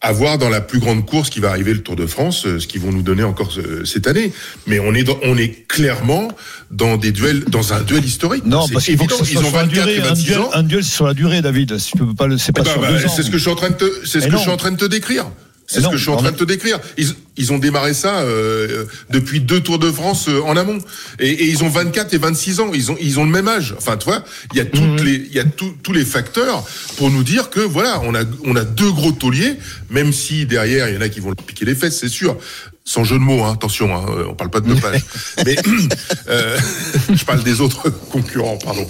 à 0.00 0.12
voir 0.12 0.38
dans 0.38 0.48
la 0.48 0.60
plus 0.60 0.78
grande 0.78 1.04
course 1.04 1.28
qui 1.28 1.40
va 1.40 1.48
arriver 1.50 1.74
le 1.74 1.82
Tour 1.82 1.96
de 1.96 2.06
France, 2.06 2.46
euh, 2.46 2.60
ce 2.60 2.68
qu'ils 2.68 2.80
vont 2.80 2.92
nous 2.92 3.02
donner 3.02 3.24
encore 3.24 3.50
euh, 3.58 3.84
cette 3.84 4.06
année. 4.06 4.32
Mais 4.68 4.78
on 4.78 4.94
est 4.94 5.02
dans, 5.02 5.18
on 5.24 5.36
est 5.36 5.66
clairement 5.66 6.28
dans 6.70 6.96
des 6.96 7.10
duels, 7.10 7.44
dans 7.46 7.72
un 7.72 7.80
duel 7.80 8.04
historique. 8.04 8.44
Non, 8.46 8.68
parce 8.68 8.84
qu'il 8.84 8.96
faut 8.96 9.06
que 9.06 9.12
évident. 9.14 9.24
ce 9.24 9.32
Ils 9.32 9.38
ont 9.38 9.42
sur 9.48 9.56
la 9.56 9.64
24 9.64 9.68
durée. 9.72 9.96
et 9.96 10.00
Un 10.00 10.04
26 10.04 10.24
duel, 10.24 10.38
ans. 10.38 10.50
un 10.52 10.62
duel, 10.62 10.84
c'est 10.84 10.94
sur 10.94 11.06
la 11.08 11.14
durée, 11.14 11.42
David. 11.42 11.78
Si 11.78 11.90
tu 11.92 11.98
peux 11.98 12.14
pas 12.14 12.28
le, 12.28 12.38
c'est 12.38 12.52
pas 12.52 12.62
Eh 12.64 12.68
sur 12.70 12.80
bah, 12.80 12.92
deux 12.92 13.04
ans. 13.06 13.08
c'est 13.08 13.24
ce 13.24 13.30
que 13.30 13.38
je 13.38 13.42
suis 13.42 13.50
en 13.50 13.56
train 13.56 13.70
de 13.70 13.74
te, 13.74 14.06
c'est 14.06 14.20
ce 14.20 14.26
que 14.26 14.30
non. 14.30 14.36
je 14.38 14.42
suis 14.42 14.50
en 14.52 14.56
train 14.56 14.70
de 14.70 14.76
te 14.76 14.84
décrire. 14.84 15.26
C'est 15.70 15.80
ce 15.82 15.88
que 15.90 15.96
je 15.98 16.02
suis 16.02 16.10
en 16.10 16.16
train 16.16 16.32
de 16.32 16.36
te 16.36 16.44
décrire. 16.44 16.80
Ils, 16.96 17.14
ils 17.36 17.52
ont 17.52 17.58
démarré 17.58 17.92
ça 17.92 18.20
euh, 18.20 18.86
depuis 19.10 19.40
deux 19.40 19.60
Tours 19.60 19.78
de 19.78 19.92
France 19.92 20.28
euh, 20.28 20.40
en 20.42 20.56
amont, 20.56 20.78
et, 21.20 21.28
et 21.28 21.44
ils 21.44 21.62
ont 21.62 21.68
24 21.68 22.14
et 22.14 22.18
26 22.18 22.60
ans. 22.60 22.70
Ils 22.72 22.90
ont 22.90 22.96
ils 23.00 23.20
ont 23.20 23.24
le 23.24 23.30
même 23.30 23.48
âge. 23.48 23.74
Enfin, 23.76 23.98
tu 23.98 24.06
vois, 24.06 24.24
il 24.54 24.56
y 24.58 24.60
a 24.60 24.64
toutes 24.64 25.00
les 25.02 25.14
il 25.16 25.32
y 25.32 25.38
a 25.38 25.44
tout- 25.44 25.74
tous 25.82 25.92
les 25.92 26.06
facteurs 26.06 26.66
pour 26.96 27.10
nous 27.10 27.22
dire 27.22 27.50
que 27.50 27.60
voilà, 27.60 28.00
on 28.04 28.14
a 28.14 28.22
on 28.44 28.56
a 28.56 28.64
deux 28.64 28.90
gros 28.90 29.12
tauliers, 29.12 29.56
même 29.90 30.12
si 30.12 30.46
derrière 30.46 30.88
il 30.88 30.94
y 30.94 30.98
en 30.98 31.02
a 31.02 31.10
qui 31.10 31.20
vont 31.20 31.28
leur 31.28 31.36
piquer 31.46 31.66
les 31.66 31.74
fesses, 31.74 31.98
c'est 32.00 32.08
sûr. 32.08 32.38
Sans 32.88 33.04
jeu 33.04 33.16
de 33.16 33.22
mots, 33.22 33.44
hein, 33.44 33.52
attention, 33.52 33.94
hein, 33.94 34.06
on 34.30 34.32
parle 34.34 34.48
pas 34.48 34.60
de 34.60 34.72
dopage. 34.72 35.02
Mais 35.44 35.56
euh, 36.30 36.56
je 37.12 37.22
parle 37.22 37.42
des 37.44 37.60
autres 37.60 37.90
concurrents, 38.10 38.56
pardon. 38.64 38.86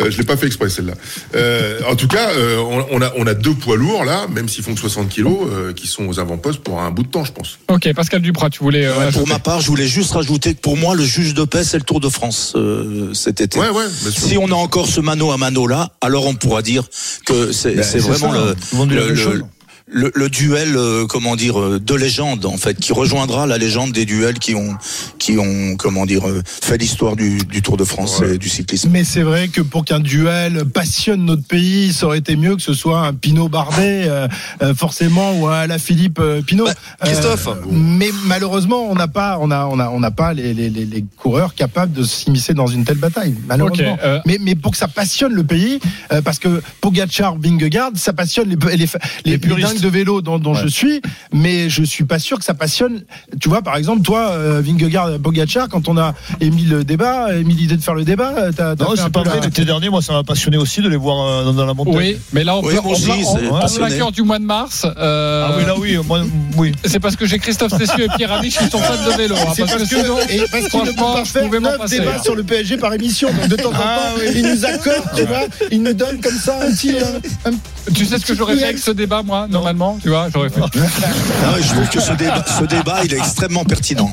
Euh, 0.00 0.10
je 0.10 0.16
l'ai 0.16 0.24
pas 0.24 0.38
fait 0.38 0.46
exprès 0.46 0.70
celle-là. 0.70 0.94
Euh, 1.34 1.80
en 1.86 1.94
tout 1.94 2.08
cas, 2.08 2.30
euh, 2.30 2.56
on, 2.58 2.86
on 2.90 3.02
a 3.02 3.12
on 3.18 3.26
a 3.26 3.34
deux 3.34 3.52
poids 3.52 3.76
lourds 3.76 4.04
là, 4.06 4.26
même 4.32 4.48
s'ils 4.48 4.64
font 4.64 4.72
que 4.74 4.80
60 4.80 5.10
kilos, 5.10 5.46
euh, 5.52 5.74
qui 5.74 5.86
sont 5.86 6.06
aux 6.06 6.18
avant-postes 6.20 6.60
pour 6.60 6.80
un 6.80 6.90
bout 6.90 7.02
de 7.02 7.08
temps, 7.08 7.24
je 7.24 7.32
pense. 7.32 7.58
Ok, 7.68 7.92
Pascal 7.92 8.22
Duprat, 8.22 8.48
tu 8.48 8.60
voulais. 8.60 8.86
euh, 8.86 8.96
Ouais, 8.98 9.12
pour 9.12 9.28
ma 9.28 9.38
part, 9.38 9.60
je 9.60 9.66
voulais 9.66 9.86
juste 9.88 10.12
rajouter 10.12 10.54
que 10.54 10.60
pour 10.60 10.78
moi, 10.78 10.94
le 10.94 11.04
juge 11.04 11.34
de 11.34 11.44
paix, 11.44 11.64
c'est 11.64 11.76
le 11.76 11.84
Tour 11.84 12.00
de 12.00 12.08
France 12.08 12.54
euh, 12.56 13.12
cet 13.12 13.42
été. 13.42 13.58
Ouais, 13.58 13.68
ouais. 13.68 13.84
bien 14.02 14.10
sûr. 14.10 14.22
Si 14.26 14.38
on 14.38 14.46
a 14.48 14.54
encore 14.54 14.86
ce 14.86 15.00
mano 15.02 15.32
à 15.32 15.36
mano 15.36 15.66
là, 15.66 15.90
alors 16.00 16.26
on 16.26 16.34
pourra 16.34 16.62
dire 16.62 16.84
que 17.26 17.52
c'est 17.52 17.74
Ben, 17.74 17.84
vraiment 18.00 18.32
ça, 18.32 18.38
le, 18.38 18.80
hein. 18.80 18.86
Le, 18.88 19.44
le- 19.86 20.10
le 20.14 20.28
duel, 20.30 20.76
euh, 20.76 21.06
comment 21.06 21.36
dire, 21.36 21.60
euh, 21.60 21.78
de 21.78 21.94
légende 21.94 22.46
en 22.46 22.56
fait, 22.56 22.74
qui 22.78 22.92
rejoindra 22.94 23.46
la 23.46 23.58
légende 23.58 23.92
des 23.92 24.06
duels 24.06 24.38
qui 24.38 24.54
ont, 24.54 24.74
qui 25.18 25.36
ont, 25.38 25.76
comment 25.76 26.06
dire, 26.06 26.26
euh, 26.26 26.42
fait 26.46 26.78
l'histoire 26.78 27.16
du, 27.16 27.38
du 27.38 27.60
Tour 27.60 27.76
de 27.76 27.84
France 27.84 28.20
Ouais. 28.20 28.34
et 28.36 28.38
du 28.38 28.48
cyclisme. 28.48 28.88
Mais 28.90 29.04
c'est 29.04 29.22
vrai 29.22 29.48
que 29.48 29.60
pour 29.60 29.84
qu'un 29.84 30.00
duel 30.00 30.64
passionne 30.64 31.24
notre 31.26 31.44
pays, 31.46 31.92
ça 31.92 32.06
aurait 32.06 32.18
été 32.18 32.34
mieux 32.34 32.56
que 32.56 32.62
ce 32.62 32.72
soit 32.72 33.00
un 33.06 33.12
Pinot 33.12 33.48
Bardet, 33.48 34.04
euh, 34.08 34.26
euh, 34.62 34.74
forcément, 34.74 35.38
ou 35.38 35.48
un 35.48 35.66
La 35.66 35.78
Philippe 35.78 36.20
Pinot. 36.46 36.64
Bah, 36.64 36.74
Christophe. 37.04 37.46
Euh, 37.48 37.54
mais 37.70 38.08
malheureusement, 38.24 38.86
on 38.90 38.94
n'a 38.94 39.08
pas, 39.08 39.38
on 39.40 39.50
a, 39.50 39.66
on 39.66 39.78
a, 39.78 39.90
on 39.90 40.00
n'a 40.00 40.10
pas 40.10 40.32
les, 40.32 40.54
les, 40.54 40.70
les, 40.70 40.86
les 40.86 41.04
coureurs 41.18 41.54
capables 41.54 41.92
de 41.92 42.04
s'immiscer 42.04 42.54
dans 42.54 42.66
une 42.66 42.84
telle 42.84 42.98
bataille. 42.98 43.34
Malheureusement. 43.46 43.98
Euh, 44.02 44.18
mais, 44.24 44.38
mais 44.40 44.54
pour 44.54 44.72
que 44.72 44.78
ça 44.78 44.88
passionne 44.88 45.34
le 45.34 45.44
pays, 45.44 45.78
euh, 46.12 46.22
parce 46.22 46.38
que 46.38 46.62
Pogacar, 46.80 47.36
Vingegaard, 47.38 47.90
ça 47.96 48.12
passionne 48.14 48.48
les, 48.48 48.56
les, 48.56 48.76
les, 48.76 48.86
les 49.26 49.38
puristes. 49.38 49.73
De 49.80 49.88
vélo 49.88 50.20
dont, 50.22 50.38
dont 50.38 50.54
Ouais. 50.54 50.60
je 50.62 50.68
suis, 50.68 51.00
mais 51.32 51.68
je 51.68 51.82
suis 51.82 52.04
pas 52.04 52.18
sûr 52.18 52.38
que 52.38 52.44
ça 52.44 52.54
passionne. 52.54 53.02
Tu 53.40 53.48
vois, 53.48 53.62
par 53.62 53.76
exemple, 53.76 54.02
toi, 54.02 54.30
euh, 54.32 54.60
Vingegaard, 54.64 55.18
Pogacar, 55.22 55.68
quand 55.68 55.88
on 55.88 55.96
a 55.98 56.14
émis 56.40 56.64
le 56.64 56.84
débat, 56.84 57.34
émis 57.34 57.54
l'idée 57.54 57.76
de 57.76 57.82
faire 57.82 57.94
le 57.94 58.04
débat, 58.04 58.32
euh, 58.38 58.52
t'as, 58.54 58.74
Non, 58.76 58.94
c'est 58.96 59.10
pas 59.10 59.22
vrai. 59.22 59.40
L'été 59.42 59.64
dernier, 59.64 59.88
moi, 59.88 60.02
ça 60.02 60.12
m'a 60.12 60.22
passionné 60.24 60.56
aussi 60.56 60.80
de 60.80 60.88
les 60.88 60.96
voir 60.96 61.26
euh, 61.26 61.52
dans 61.52 61.66
la 61.66 61.74
montagne. 61.74 61.94
Oui, 61.96 62.16
mais 62.32 62.44
là, 62.44 62.56
on 62.56 62.62
Oui, 62.62 62.74
en 62.78 64.10
du 64.10 64.22
mois 64.22 64.38
de 64.38 64.44
mars. 64.44 64.86
euh, 64.96 65.46
Ah 65.48 65.54
oui, 65.58 65.64
là, 65.66 65.74
oui, 65.78 65.98
moi, 66.06 66.20
oui. 66.56 66.72
C'est 66.84 67.00
parce 67.00 67.16
que 67.16 67.26
j'ai 67.26 67.38
Christophe 67.38 67.72
Cessieux 67.76 68.04
et 68.04 68.08
Pierre 68.16 68.32
Amiche 68.32 68.58
qui 68.58 68.68
sont 68.68 68.78
fans 68.78 69.10
de 69.10 69.16
vélo. 69.16 69.34
hein, 69.36 69.44
parce, 69.46 69.58
parce 69.58 69.72
que 69.74 69.78
que, 69.94 70.00
sinon, 70.02 70.16
et 70.28 70.38
parce 70.50 70.68
franchement, 70.68 71.24
je 71.24 71.30
faire 71.30 71.44
pouvais 71.44 71.60
m'en 71.60 71.76
passer. 71.76 71.98
débats 72.00 72.22
sur 72.22 72.34
le 72.34 72.42
PSG 72.42 72.76
par 72.76 72.92
émission. 72.94 73.28
Donc 73.32 73.48
de 73.48 73.56
temps 73.56 73.68
en 73.70 73.72
temps, 73.72 73.78
Ah, 73.84 74.10
oui. 74.18 74.32
il 74.36 74.42
nous 74.48 74.64
accorde, 74.64 75.02
tu 75.16 75.22
vois, 75.24 75.40
il 75.70 75.82
nous 75.82 75.92
donne 75.94 76.20
comme 76.20 76.32
ça 76.38 76.58
un 76.62 76.70
petit. 76.72 76.90
un- 76.98 77.50
un- 77.50 77.54
Tu 77.94 78.04
sais 78.06 78.18
ce 78.18 78.24
que 78.24 78.34
j'aurais 78.34 78.56
fait 78.56 78.64
avec 78.64 78.78
ce 78.78 78.90
débat, 78.92 79.22
moi, 79.22 79.46
normalement 79.64 79.98
Tu 80.02 80.08
vois, 80.10 80.28
j'aurais 80.32 80.50
fait. 80.50 80.60
Ah, 80.62 81.54
je 81.60 81.68
trouve 81.72 81.88
que 81.88 82.00
ce 82.00 82.12
débat, 82.12 82.44
ce 82.58 82.64
débat, 82.64 83.00
il 83.04 83.14
est 83.14 83.18
extrêmement 83.18 83.64
pertinent. 83.64 84.12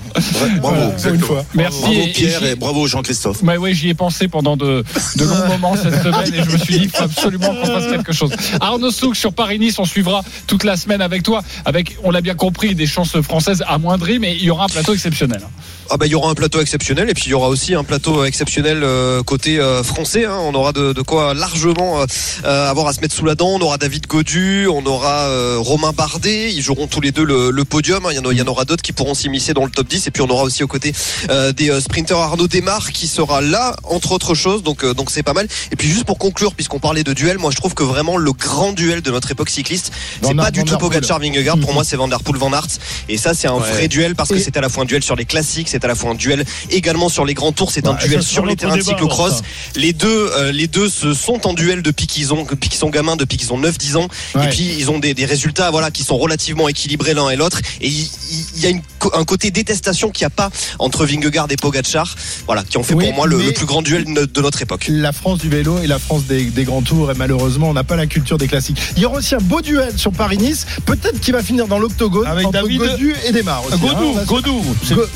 Bravo. 0.62 0.76
voilà, 0.78 1.14
une 1.16 1.20
fois. 1.22 1.44
Merci. 1.54 1.82
Bravo 1.82 2.00
Pierre 2.14 2.44
et 2.44 2.52
et 2.52 2.56
bravo 2.56 2.88
Jean-Christophe. 2.88 3.44
Mais 3.44 3.58
oui, 3.58 3.74
j'y 3.74 3.90
ai 3.90 3.94
pensé 3.94 4.28
pendant 4.28 4.58
de, 4.58 4.84
de 5.16 5.24
longs 5.24 5.48
moments 5.48 5.76
cette 5.76 6.02
semaine 6.04 6.34
et 6.34 6.44
je 6.44 6.52
me 6.52 6.58
suis 6.58 6.80
dit, 6.80 6.84
il 6.86 6.90
faut 6.90 7.04
absolument 7.04 7.54
qu'on 7.56 7.66
fasse 7.66 7.88
quelque 7.90 8.12
chose. 8.14 8.32
Arnaud 8.60 8.92
Souk 8.92 9.16
sur 9.16 9.34
Paris-Nice, 9.34 9.80
on 9.80 9.86
suivra 9.86 10.22
toute 10.48 10.64
la 10.64 10.76
semaine 10.76 11.02
avec 11.02 11.24
toi, 11.24 11.42
avec, 11.66 11.98
on 12.04 12.12
l'a 12.12 12.22
bien 12.22 12.36
compris, 12.36 12.76
des 12.76 12.88
chances 12.88 13.20
françaises 13.22 13.64
amoindries, 13.68 14.20
mais 14.20 14.36
il 14.36 14.44
y 14.44 14.50
aura 14.50 14.66
un 14.66 14.70
plateau 14.70 14.94
exceptionnel. 14.94 15.42
Ah 15.90 15.98
bah 15.98 16.06
il 16.06 16.12
y 16.12 16.16
aura 16.16 16.30
un 16.30 16.36
plateau 16.36 16.62
exceptionnel 16.62 17.10
et 17.10 17.14
puis 17.14 17.26
il 17.26 17.32
y 17.32 17.34
aura 17.34 17.50
aussi 17.50 17.76
un 17.76 17.84
plateau 17.84 18.24
exceptionnel 18.24 18.82
euh, 18.82 19.24
côté 19.24 19.60
euh, 19.60 19.84
français. 19.84 20.26
hein. 20.26 20.38
On 20.42 20.54
aura 20.54 20.72
de, 20.72 20.94
de 20.94 21.02
quoi 21.02 21.34
largement 21.34 22.00
euh, 22.02 22.06
euh, 22.46 22.70
avoir 22.70 22.88
à 22.88 22.94
se 22.94 23.02
mettre 23.02 23.14
sous 23.14 23.26
la 23.26 23.36
dent. 23.36 23.50
On 23.50 23.60
aura 23.60 23.78
David 23.78 24.08
Godu, 24.08 24.68
on 24.68 24.86
aura 24.86 25.28
euh, 25.42 25.58
Romain 25.60 25.92
Bardet. 25.92 26.54
Ils 26.54 26.62
joueront 26.62 26.88
tous 26.88 27.02
les 27.02 27.12
deux 27.12 27.24
le, 27.24 27.52
le 27.52 27.66
podium. 27.66 28.06
hein. 28.06 28.10
Il 28.12 28.16
y 28.16 28.20
en, 28.20 28.26
a- 28.30 28.32
il 28.34 28.38
y 28.38 28.42
en 28.42 28.48
aura 28.48 28.66
d'autres 28.66 28.84
qui 28.84 28.94
pourront 28.94 29.14
s'immiscer 29.14 29.54
dans 29.54 29.66
le 29.66 29.72
top 29.72 29.88
10 29.88 30.08
et 30.08 30.12
puis 30.12 30.22
on 30.22 30.30
aura 30.30 30.44
aussi 30.44 30.64
aux 30.64 30.68
côtés 30.68 30.94
euh, 31.30 31.52
des 31.52 31.70
euh, 31.70 31.82
sprinters 31.82 32.18
Arnaud 32.18 32.48
Desmar 32.48 32.92
qui 32.92 33.08
sera 33.08 33.42
là 33.42 33.76
entre 33.84 34.12
autres 34.12 34.36
choses. 34.36 34.64
Donc 34.64 34.84
euh, 34.84 34.94
donc 34.94 35.10
c'est 35.10 35.24
pas 35.24 35.34
mal. 35.34 35.48
Et 35.72 35.76
puis 35.76 35.88
juste 35.90 36.06
pour 36.06 36.18
conclure, 36.18 36.54
puisqu'on 36.54 36.80
parlait 36.80 37.04
de 37.04 37.14
duel, 37.14 37.38
moi 37.40 37.52
je 37.52 37.58
trouve 37.58 37.74
que 37.74 37.84
vraiment 37.84 38.18
le 38.18 38.32
grand 38.34 38.72
duel 38.74 39.02
de 39.02 39.12
notre 39.12 39.32
époque 39.32 39.50
cycliste, 39.50 39.92
c'est 40.22 40.36
pas 40.36 40.52
du 40.52 40.60
Van 40.62 40.66
tout. 40.66 40.78
Pogacar 40.78 41.20
Vingegaard. 41.20 41.58
Pour 41.60 41.74
moi 41.74 41.84
c'est 41.84 41.96
Van 41.98 42.08
Der 42.08 42.20
Poel 42.22 42.38
Van 42.40 42.54
Aert 42.54 42.68
et 43.10 43.18
ça 43.18 43.34
c'est 43.34 43.48
un 43.48 43.54
Ouais. 43.62 43.70
vrai 43.72 43.88
duel 43.88 44.16
parce 44.16 44.30
que 44.30 44.40
c'est 44.40 44.58
à 44.58 44.62
la 44.62 44.70
fois 44.70 44.84
un 44.84 44.86
duel 44.86 45.04
sur 45.04 45.16
les 45.16 45.26
classiques, 45.26 45.68
c'est 45.70 45.84
à 45.84 45.88
la 45.88 45.96
fois 45.96 46.12
un 46.12 46.16
duel 46.16 46.46
également 46.70 47.10
sur 47.10 47.26
les 47.26 47.34
grands 47.34 47.52
tours, 47.52 47.72
c'est 47.72 47.88
un 47.88 47.94
duel 47.94 48.24
sur 48.24 48.46
les 48.46 48.56
terrains 48.56 48.78
de 48.78 48.82
cyclocross. 48.82 49.42
Les 49.76 49.94
deux, 49.94 50.08
euh, 50.38 50.52
les 50.52 50.68
deux 50.68 50.90
se 50.90 51.14
sont 51.14 51.46
en 51.48 51.54
duel 51.54 51.82
depuis 51.82 52.08
qu'ils 52.08 52.34
ont, 52.34 52.44
depuis 52.50 52.70
qu'ils 52.70 52.80
sont 52.80 52.90
gamins, 52.90 53.16
depuis 53.16 53.38
qu'ils 53.38 53.52
ont 53.54 53.60
9-10 53.60 53.98
ans. 53.98 54.08
Ouais. 54.36 54.46
Et 54.46 54.50
puis 54.50 54.76
ils 54.80 54.90
ont 54.90 55.00
des, 55.00 55.14
des 55.14 55.26
résultats 55.32 55.72
voilà 55.72 55.92
qui 55.92 56.04
sont 56.04 56.18
relativement 56.18 56.68
équilibrés 56.68 57.14
l'un 57.14 57.30
et 57.30 57.36
l'autre. 57.38 57.60
Et 57.82 57.88
il, 57.88 58.62
y 58.62 58.66
a 58.66 58.70
une, 58.70 58.82
un 59.14 59.24
côté 59.24 59.50
détestation 59.52 60.10
qu'il 60.10 60.24
n'y 60.26 60.28
a 60.28 60.36
pas 60.42 60.50
entre 60.80 61.06
Vingegaard 61.06 61.48
et 61.50 61.56
Pogacar, 61.56 62.14
voilà, 62.46 62.64
qui 62.64 62.78
ont 62.78 62.84
fait 62.84 62.94
Oui, 62.94 63.06
pour 63.06 63.14
moi 63.16 63.28
le, 63.28 63.38
plus 63.54 63.66
grand 63.66 63.82
duel 63.82 64.06
de 64.06 64.42
notre 64.42 64.62
époque. 64.62 64.86
La 64.90 65.12
France 65.14 65.40
du 65.40 65.50
vélo 65.50 65.80
et 65.82 65.88
la 65.88 66.00
France 66.00 66.26
des, 66.26 66.44
des 66.46 66.64
grands 66.66 66.82
tours 66.82 67.12
et 67.12 67.16
malheureusement 67.16 67.70
on 67.70 67.74
n'a 67.74 67.84
pas 67.84 67.96
la 67.96 68.08
culture 68.08 68.38
des 68.38 68.48
classiques. 68.48 68.78
Il 68.98 69.02
y 69.02 69.06
aura 69.06 69.18
aussi 69.20 69.36
un 69.36 69.40
beau 69.42 69.62
duel 69.62 69.94
sur 69.98 70.12
Paris-Nice, 70.12 70.66
peut-être 70.86 71.20
qu'il 71.22 71.34
va 71.34 71.42
finir 71.44 71.68
dans 71.68 71.80
l'octogone 71.80 72.28
Avec 72.28 72.48
entre 72.48 72.62
David- 72.62 72.80
Godu 72.82 73.16
et 73.26 73.32
Desmar. 73.32 73.64
aussi, 73.66 73.78
Godou, 73.80 74.16
hein, 74.18 74.24
Godou. 74.28 74.62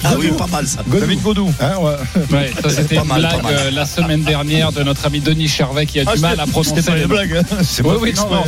Ah 0.03 0.13
oui, 0.17 0.29
pas 0.37 0.47
mal 0.47 0.65
ça. 0.67 0.79
Godou. 0.87 0.99
David 1.01 1.21
Godou. 1.21 1.53
Hein, 1.59 1.73
ouais. 1.81 1.95
Ouais, 2.35 2.51
ça 2.61 2.69
c'était 2.69 2.95
Pas 2.95 3.01
une 3.03 3.07
mal, 3.07 3.19
blague 3.21 3.45
euh, 3.45 3.71
la 3.71 3.85
semaine 3.85 4.23
dernière 4.23 4.71
de 4.71 4.83
notre 4.83 5.05
ami 5.05 5.19
Denis 5.19 5.47
Chervet 5.47 5.85
qui 5.85 5.99
a 5.99 6.03
Ah, 6.07 6.15
du 6.15 6.21
mal 6.21 6.39
à 6.39 6.45
prononcer. 6.47 6.69
C'était 6.75 6.81
pas 6.91 6.95
les 6.95 7.01
une 7.03 7.07
blague. 7.07 7.33
hein. 7.37 7.57
C'est 7.63 7.83
Oui, 7.85 7.95
oui, 8.01 8.13
non, 8.15 8.29
non, 8.29 8.43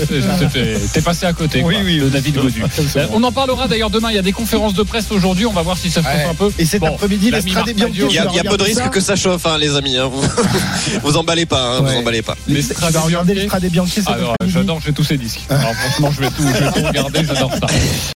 t'es 0.94 1.02
passé 1.02 1.26
à 1.26 1.34
côté. 1.34 1.57
Oui, 1.64 1.76
quoi, 1.76 1.84
oui, 1.84 2.00
de 2.00 2.06
oui. 2.06 2.12
David 2.12 2.36
Godu. 2.36 2.64
Euh, 2.98 3.06
On 3.14 3.24
en 3.24 3.32
parlera 3.32 3.68
d'ailleurs 3.68 3.90
demain. 3.90 4.10
Il 4.12 4.16
y 4.16 4.20
a 4.20 4.22
des 4.22 4.32
conférences 4.32 4.74
de 4.74 4.84
presse 4.84 5.12
aujourd'hui. 5.12 5.46
On 5.46 5.54
va 5.54 5.62
voir 5.62 5.78
si 5.78 5.90
ça 5.92 6.02
se 6.02 6.08
Ouais. 6.08 6.24
un 6.30 6.34
peu. 6.36 6.52
Et 6.58 6.66
cet 6.66 6.82
Bon, 6.82 6.88
après-midi, 6.88 7.32
l'Estrade 7.32 7.68
Madiot, 7.78 8.08
Il 8.10 8.16
y 8.16 8.20
a, 8.20 8.28
il 8.30 8.36
y 8.36 8.40
a 8.40 8.44
peu 8.44 8.50
de 8.58 8.64
Regardez 8.64 8.64
risque 8.66 8.90
que 8.90 9.00
ça 9.00 9.16
chauffe, 9.16 9.46
hein, 9.46 9.58
les 9.58 9.76
amis. 9.76 9.98
hein. 9.98 10.10
Vous, 10.12 10.22
vous 11.04 11.18
emballez 11.18 11.46
pas, 11.46 11.62
hein, 11.62 11.82
Ouais. 11.82 11.92
vous 11.94 12.00
emballez 12.00 12.22
pas. 12.22 12.36
Les 12.48 12.56
Tu 12.64 12.74
Strade 12.74 12.94
vas 12.94 13.02
regarder 13.02 13.34
Bianchi. 13.70 14.02
après-midi 14.08 14.14
j'adore, 14.48 14.80
j'ai 14.86 14.94
tous 14.94 15.04
ces 15.04 15.18
disques. 15.18 15.42
Alors, 15.50 15.74
franchement, 15.74 16.12
je 16.16 16.22
vais 16.22 16.30
tout, 16.30 16.44
je 16.48 16.64
vais 16.64 16.72
tout 16.72 16.88
regarder, 16.88 17.20
j'adore 17.26 17.52
ça. 17.54 17.68